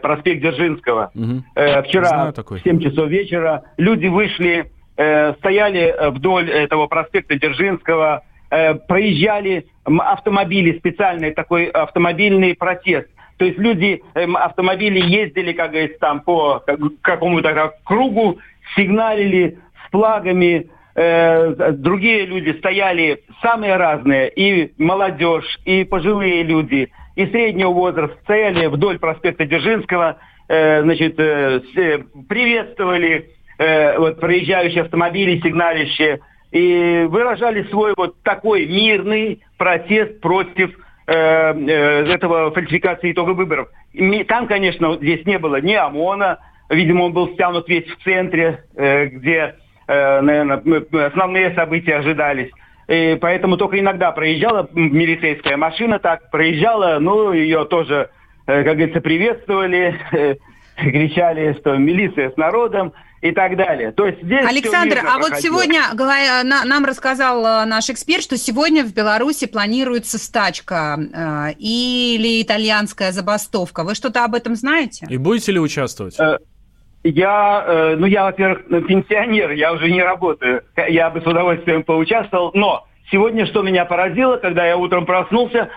[0.01, 1.11] проспект Дзержинского.
[1.13, 1.83] Mm-hmm.
[1.83, 11.31] Вчера в 7 часов вечера люди вышли, стояли вдоль этого проспекта Дзержинского, проезжали автомобили, специальный
[11.31, 13.07] такой автомобильный протест.
[13.37, 16.63] То есть люди, эм, автомобили ездили, как говорится, там по
[17.01, 18.39] какому-то кругу,
[18.75, 27.25] сигналили с флагами, э, другие люди стояли самые разные, и молодежь, и пожилые люди, и
[27.27, 30.17] среднего возраста стояли вдоль проспекта Дзержинского,
[30.49, 31.61] э, значит, э,
[32.27, 33.29] приветствовали
[33.59, 36.19] э, вот, проезжающие автомобили, сигналищие,
[36.51, 40.71] и выражали свой вот такой мирный протест против
[41.05, 43.69] э, э, этого фальсификации итогов выборов.
[44.27, 46.39] Там, конечно, здесь не было ни ОМОНа,
[46.69, 50.61] видимо, он был стянут весь в центре, э, где Э, наверное,
[51.07, 52.51] основные события ожидались.
[52.87, 58.09] И поэтому только иногда проезжала милицейская машина, так проезжала, ну, ее тоже,
[58.47, 59.99] э, как говорится, приветствовали,
[60.77, 63.91] кричали, что милиция с народом и так далее.
[63.91, 68.85] То есть здесь Александр, а вот сегодня говоря, нам рассказал э, наш эксперт, что сегодня
[68.85, 73.83] в Беларуси планируется стачка э, или итальянская забастовка.
[73.83, 75.05] Вы что-то об этом знаете?
[75.09, 76.17] И будете ли участвовать?
[77.09, 80.63] Я, э, ну, я, во-первых, пенсионер, я уже не работаю.
[80.89, 82.51] Я бы с удовольствием поучаствовал.
[82.53, 85.69] Но сегодня что меня поразило, когда я утром проснулся,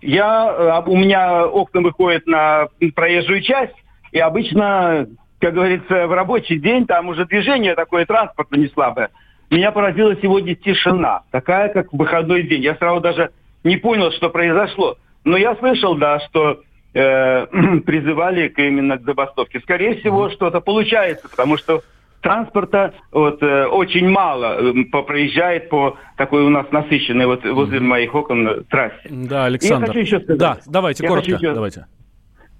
[0.00, 3.74] я, э, у меня окна выходят на проезжую часть,
[4.12, 5.08] и обычно,
[5.40, 9.10] как говорится, в рабочий день там уже движение такое транспортно не слабое.
[9.50, 12.62] Меня поразила сегодня тишина, такая, как в выходной день.
[12.62, 13.30] Я сразу даже
[13.62, 14.96] не понял, что произошло.
[15.24, 16.60] Но я слышал, да, что
[16.94, 17.46] э,
[17.86, 19.60] призывали к, именно к забастовке.
[19.60, 21.82] Скорее всего, что-то получается, потому что
[22.20, 28.14] транспорта вот, э, очень мало э, проезжает по такой у нас насыщенной вот возле моих
[28.14, 29.08] окон э, трассе.
[29.08, 29.82] Да, Александр.
[29.82, 31.86] я хочу еще сказать, да, давайте, я коротко, еще, давайте.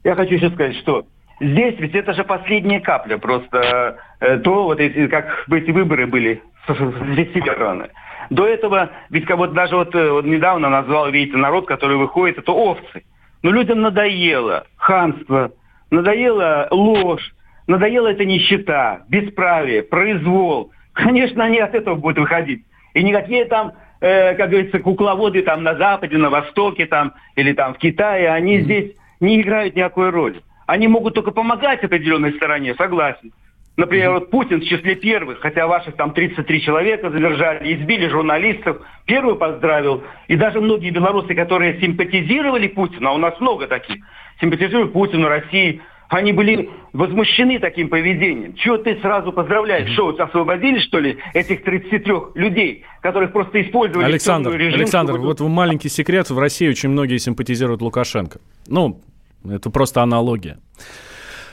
[0.05, 1.07] Я хочу еще сказать, что
[1.41, 4.79] здесь ведь это же последняя капля, просто э, то, вот
[5.11, 7.91] как эти выборы были с, с, с
[8.31, 12.53] До этого, ведь как вот даже вот, вот недавно назвал, видите, народ, который выходит, это
[12.53, 13.03] овцы.
[13.43, 15.53] Но людям надоело ханство,
[15.91, 17.33] надоела ложь,
[17.67, 20.73] надоела эта нищета, бесправие, произвол.
[20.93, 22.65] Конечно, они от этого будут выходить.
[22.95, 27.75] И никакие там, э, как говорится, кукловоды там на Западе, на Востоке там, или там
[27.75, 30.43] в Китае, они здесь не играют никакой роли.
[30.67, 33.33] Они могут только помогать определенной стороне, согласен.
[33.79, 39.37] Например, вот Путин в числе первых, хотя ваших там 33 человека задержали, избили журналистов, первый
[39.37, 40.03] поздравил.
[40.27, 44.05] И даже многие белорусы, которые симпатизировали Путину, а у нас много таких,
[44.41, 48.55] симпатизируют Путину, России, они были возмущены таким поведением.
[48.55, 49.93] Чего ты сразу поздравляешь?
[49.93, 54.81] Что, освободили, что ли, этих 33 людей, которых просто использовали Александр, режим?
[54.81, 55.29] Александр, чтобы...
[55.29, 56.31] вот маленький секрет.
[56.31, 58.41] В России очень многие симпатизируют Лукашенко.
[58.67, 59.01] Ну,
[59.49, 60.59] это просто аналогия.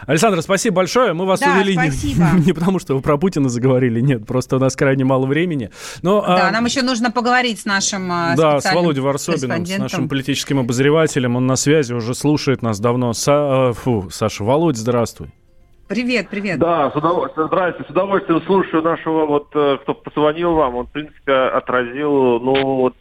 [0.06, 1.14] Александр, спасибо большое.
[1.14, 2.26] Мы вас да, увели спасибо.
[2.36, 5.72] не, не потому, что вы про Путина заговорили, нет, просто у нас крайне мало времени.
[6.01, 6.51] Но, да, а...
[6.51, 11.36] нам еще нужно поговорить с нашим а, Да, с Володей Варсобиным, с нашим политическим обозревателем.
[11.36, 13.14] Он на связи, уже слушает нас давно.
[13.14, 13.74] Са...
[13.74, 15.32] Фу, Саша, Володь, здравствуй.
[15.88, 16.58] Привет, привет.
[16.58, 20.91] Да, с удовольствием, здравствуйте, с удовольствием слушаю нашего, вот, э, кто позвонил вам, он, в
[20.91, 22.95] принципе, отразил, ну, вот,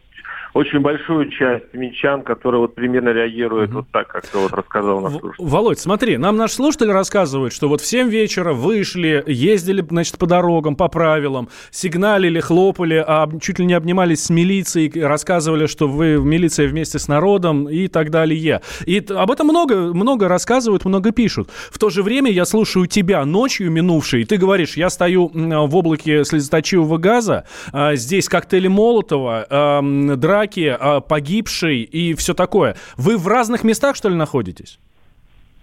[0.54, 3.78] очень большую часть минчан, которые вот примерно реагируют угу.
[3.80, 5.44] вот так, как ты вот рассказал слушатель.
[5.44, 10.26] Володь, смотри, нам наш слушатель рассказывает, что вот в 7 вечера вышли, ездили, значит, по
[10.26, 16.20] дорогам, по правилам, сигналили, хлопали, а чуть ли не обнимались с милицией, рассказывали, что вы
[16.20, 18.60] в милиции вместе с народом и так далее.
[18.86, 21.50] И об этом много, много рассказывают, много пишут.
[21.70, 25.76] В то же время я слушаю тебя ночью минувшей, и ты говоришь, я стою в
[25.76, 29.82] облаке слезоточивого газа, а здесь коктейли Молотова,
[30.16, 32.76] драки драки, а, погибший и все такое.
[32.96, 34.78] Вы в разных местах, что ли, находитесь?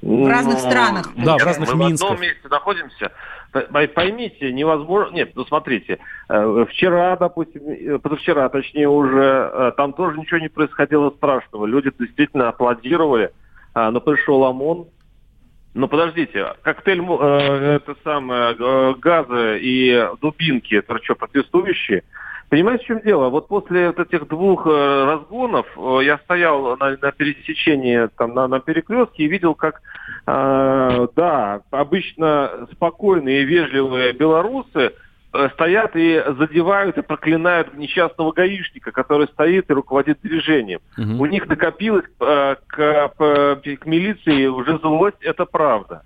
[0.02, 1.10] В разных ну, странах.
[1.16, 2.10] Да, в разных мы Минсках.
[2.10, 3.12] в одном месте находимся.
[3.94, 5.14] Поймите, невозможно...
[5.14, 10.48] Нет, ну смотрите, э, вчера, допустим, э, позавчера, точнее уже, э, там тоже ничего не
[10.48, 11.66] происходило страшного.
[11.66, 13.32] Люди действительно аплодировали,
[13.76, 14.88] но пришел ОМОН.
[15.74, 18.56] Но подождите, коктейль, это самое,
[18.96, 22.04] газы и дубинки, это что, протестующие?
[22.52, 23.30] Понимаете, в чем дело?
[23.30, 24.70] Вот после вот этих двух э,
[25.06, 29.82] разгонов э, я стоял на, на пересечении, там, на, на перекрестке и видел, как,
[30.28, 34.91] э, да, обычно спокойные и вежливые белорусы
[35.32, 40.82] э, стоят и задевают и проклинают несчастного гаишника, который стоит и руководит движением.
[40.97, 41.24] Угу.
[41.24, 46.04] У них накопилось э, к, к милиции уже злость, это правда.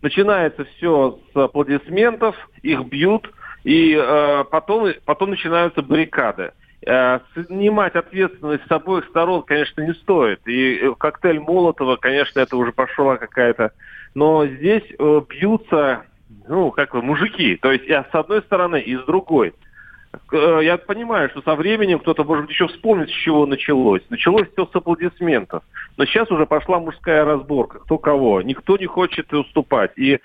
[0.00, 3.28] Начинается все с аплодисментов, их бьют,
[3.68, 6.52] и э, потом, потом начинаются баррикады.
[6.86, 10.40] Э, снимать ответственность с обоих сторон, конечно, не стоит.
[10.48, 13.72] И э, коктейль Молотова, конечно, это уже пошла какая-то...
[14.14, 16.04] Но здесь э, бьются,
[16.48, 17.56] ну, как бы, мужики.
[17.56, 19.52] То есть и с одной стороны, и с другой.
[20.32, 24.00] Э, я понимаю, что со временем кто-то может еще вспомнить, с чего началось.
[24.08, 25.62] Началось все с аплодисментов.
[25.98, 27.80] Но сейчас уже пошла мужская разборка.
[27.80, 28.40] Кто кого.
[28.40, 29.92] Никто не хочет уступать.
[29.96, 30.20] И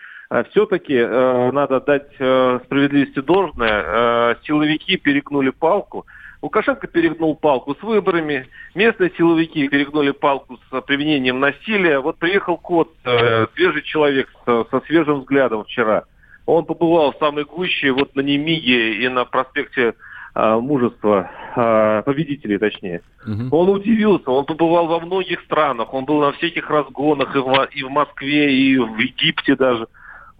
[0.49, 3.83] все-таки э, надо дать э, справедливости должное.
[3.85, 6.05] Э, силовики перегнули палку.
[6.41, 11.99] Лукашенко перегнул палку с выборами, местные силовики перегнули палку с применением насилия.
[11.99, 16.03] Вот приехал кот, э, свежий человек со, со свежим взглядом вчера.
[16.45, 19.93] Он побывал в самой гуще, вот на Немиге и на проспекте
[20.35, 23.01] э, мужества, э, победителей точнее.
[23.25, 23.55] Угу.
[23.55, 27.83] Он удивился, он побывал во многих странах, он был на всяких разгонах и в, и
[27.83, 29.87] в Москве, и в Египте даже.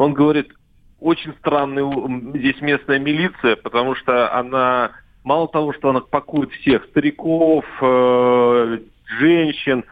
[0.04, 0.52] Он говорит,
[1.00, 1.86] очень странная
[2.38, 4.92] здесь местная милиция, потому что она
[5.24, 9.86] мало того, что она пакует всех, стариков, э, женщин,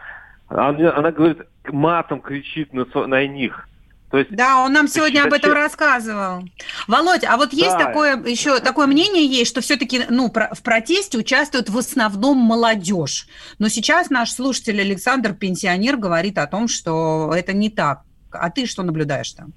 [0.50, 3.70] она, она говорит, матом кричит на, на них.
[4.10, 6.44] То есть, да, он нам сегодня об этом рассказывал.
[6.90, 7.86] Володь, а вот есть да.
[7.86, 13.28] такое еще такое мнение есть, что все-таки ну в протесте участвует в основном молодежь.
[13.60, 18.02] Но сейчас наш слушатель Александр пенсионер говорит о том, что это не так.
[18.34, 19.54] А ты что наблюдаешь там?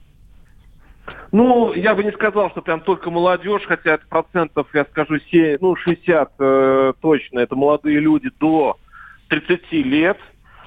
[1.33, 5.59] Ну, я бы не сказал, что прям только молодежь, хотя это процентов, я скажу, 7,
[5.61, 8.79] ну, 60 э, точно, это молодые люди до
[9.29, 10.19] 30 лет.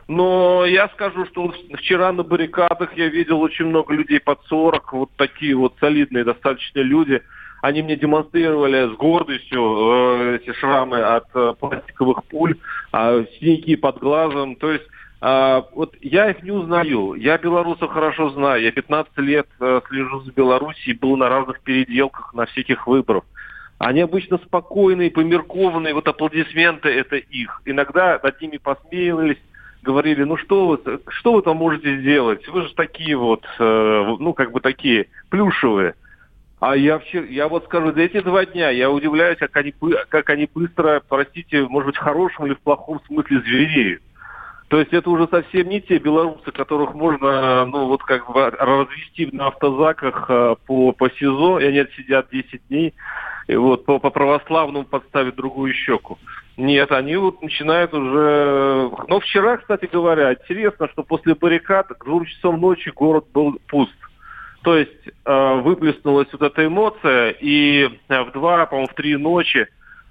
[0.08, 5.10] Но я скажу, что вчера на баррикадах я видел очень много людей под 40, вот
[5.18, 7.22] такие вот солидные достаточно люди.
[7.62, 12.56] Они мне демонстрировали с гордостью э, эти шрамы от э, пластиковых пуль,
[12.94, 14.56] э, синяки под глазом.
[14.56, 14.86] То есть
[15.20, 17.16] а, вот я их не узнаю.
[17.16, 18.62] Я белорусов хорошо знаю.
[18.62, 23.24] Я 15 лет э, слежу за Белоруссией, был на разных переделках, на всяких выборах.
[23.80, 27.62] Они обычно спокойные, померкованные, вот аплодисменты это их.
[27.66, 29.38] Иногда над ними посмеивались,
[29.84, 32.48] говорили, ну что вы, что вы там можете сделать?
[32.48, 35.96] Вы же такие вот, э, ну как бы такие плюшевые.
[36.60, 39.74] А я, вчера, я вот скажу, за эти два дня я удивляюсь, как они,
[40.10, 44.02] как они быстро, простите, может быть, в хорошем или в плохом смысле звереют.
[44.68, 49.30] То есть это уже совсем не те белорусы, которых можно, ну, вот как бы развести
[49.32, 52.94] на автозаках э, по, по СИЗО, и они сидят 10 дней,
[53.48, 56.18] и вот по, по православному подставить другую щеку.
[56.58, 58.92] Нет, они вот начинают уже...
[59.08, 63.96] Но вчера, кстати говоря, интересно, что после баррикад к двум часам ночи город был пуст.
[64.64, 69.68] То есть э, выплеснулась вот эта эмоция, и э, в два, по-моему, в три ночи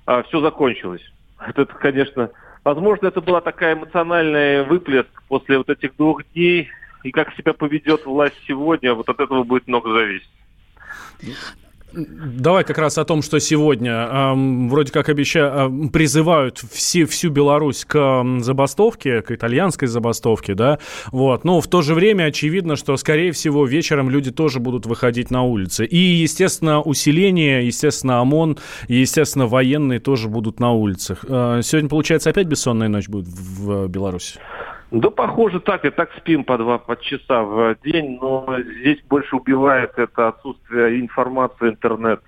[0.06, 1.02] э, все закончилось.
[1.46, 2.30] Это, конечно,
[2.66, 6.68] возможно, это была такая эмоциональная выплеск после вот этих двух дней,
[7.04, 10.28] и как себя поведет власть сегодня, вот от этого будет много зависеть.
[11.96, 17.86] Давай как раз о том, что сегодня э, вроде как обещают, призывают все, всю Беларусь
[17.86, 20.78] к забастовке, к итальянской забастовке, да,
[21.10, 21.44] вот.
[21.44, 25.42] Но в то же время очевидно, что, скорее всего, вечером люди тоже будут выходить на
[25.42, 25.86] улицы.
[25.86, 31.24] И, естественно, усиление, естественно, ОМОН, естественно, военные тоже будут на улицах.
[31.26, 34.38] Э, сегодня, получается, опять бессонная ночь будет в Беларуси?
[34.90, 38.46] Да, похоже, так и так спим по два по часа в день, но
[38.80, 42.20] здесь больше убивает это отсутствие информации, интернет.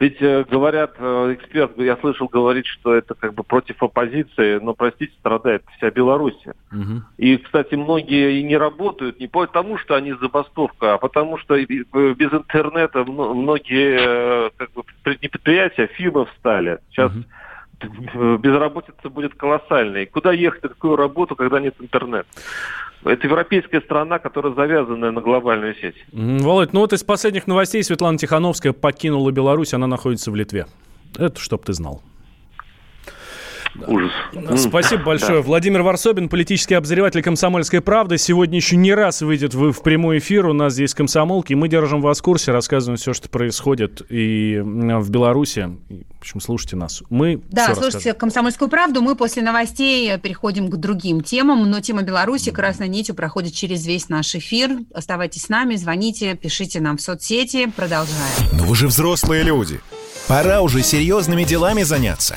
[0.00, 4.74] Ведь э, говорят, э, эксперт, я слышал говорить, что это как бы против оппозиции, но,
[4.74, 6.38] простите, страдает вся Беларусь.
[6.72, 7.02] Угу.
[7.18, 12.32] И, кстати, многие и не работают не потому, что они забастовка, а потому что без
[12.32, 16.80] интернета многие э, как бы, предприятия, фирмы встали.
[16.90, 17.24] Сейчас угу
[18.38, 20.06] безработица будет колоссальной.
[20.06, 22.26] Куда ехать на какую работу, когда нет интернета?
[23.04, 25.96] Это европейская страна, которая завязана на глобальную сеть.
[26.12, 30.66] Володь, ну вот из последних новостей Светлана Тихановская покинула Беларусь, она находится в Литве.
[31.18, 32.02] Это чтоб ты знал.
[33.86, 34.12] Ужас.
[34.56, 35.40] Спасибо большое.
[35.40, 35.46] Да.
[35.46, 38.18] Владимир Варсобин, политический обозреватель «Комсомольской правды».
[38.18, 40.46] Сегодня еще не раз выйдет в, в прямой эфир.
[40.46, 41.54] У нас здесь комсомолки.
[41.54, 45.70] Мы держим вас в курсе, рассказываем все, что происходит и в Беларуси.
[45.88, 47.02] В общем, слушайте нас.
[47.10, 48.18] Мы Да, слушайте расскажем.
[48.18, 49.02] «Комсомольскую правду».
[49.02, 51.68] Мы после новостей переходим к другим темам.
[51.68, 54.78] Но тема Беларуси красной нитью проходит через весь наш эфир.
[54.94, 57.70] Оставайтесь с нами, звоните, пишите нам в соцсети.
[57.74, 58.14] Продолжаем.
[58.52, 59.80] Но вы же взрослые люди.
[60.28, 62.36] Пора уже серьезными делами заняться.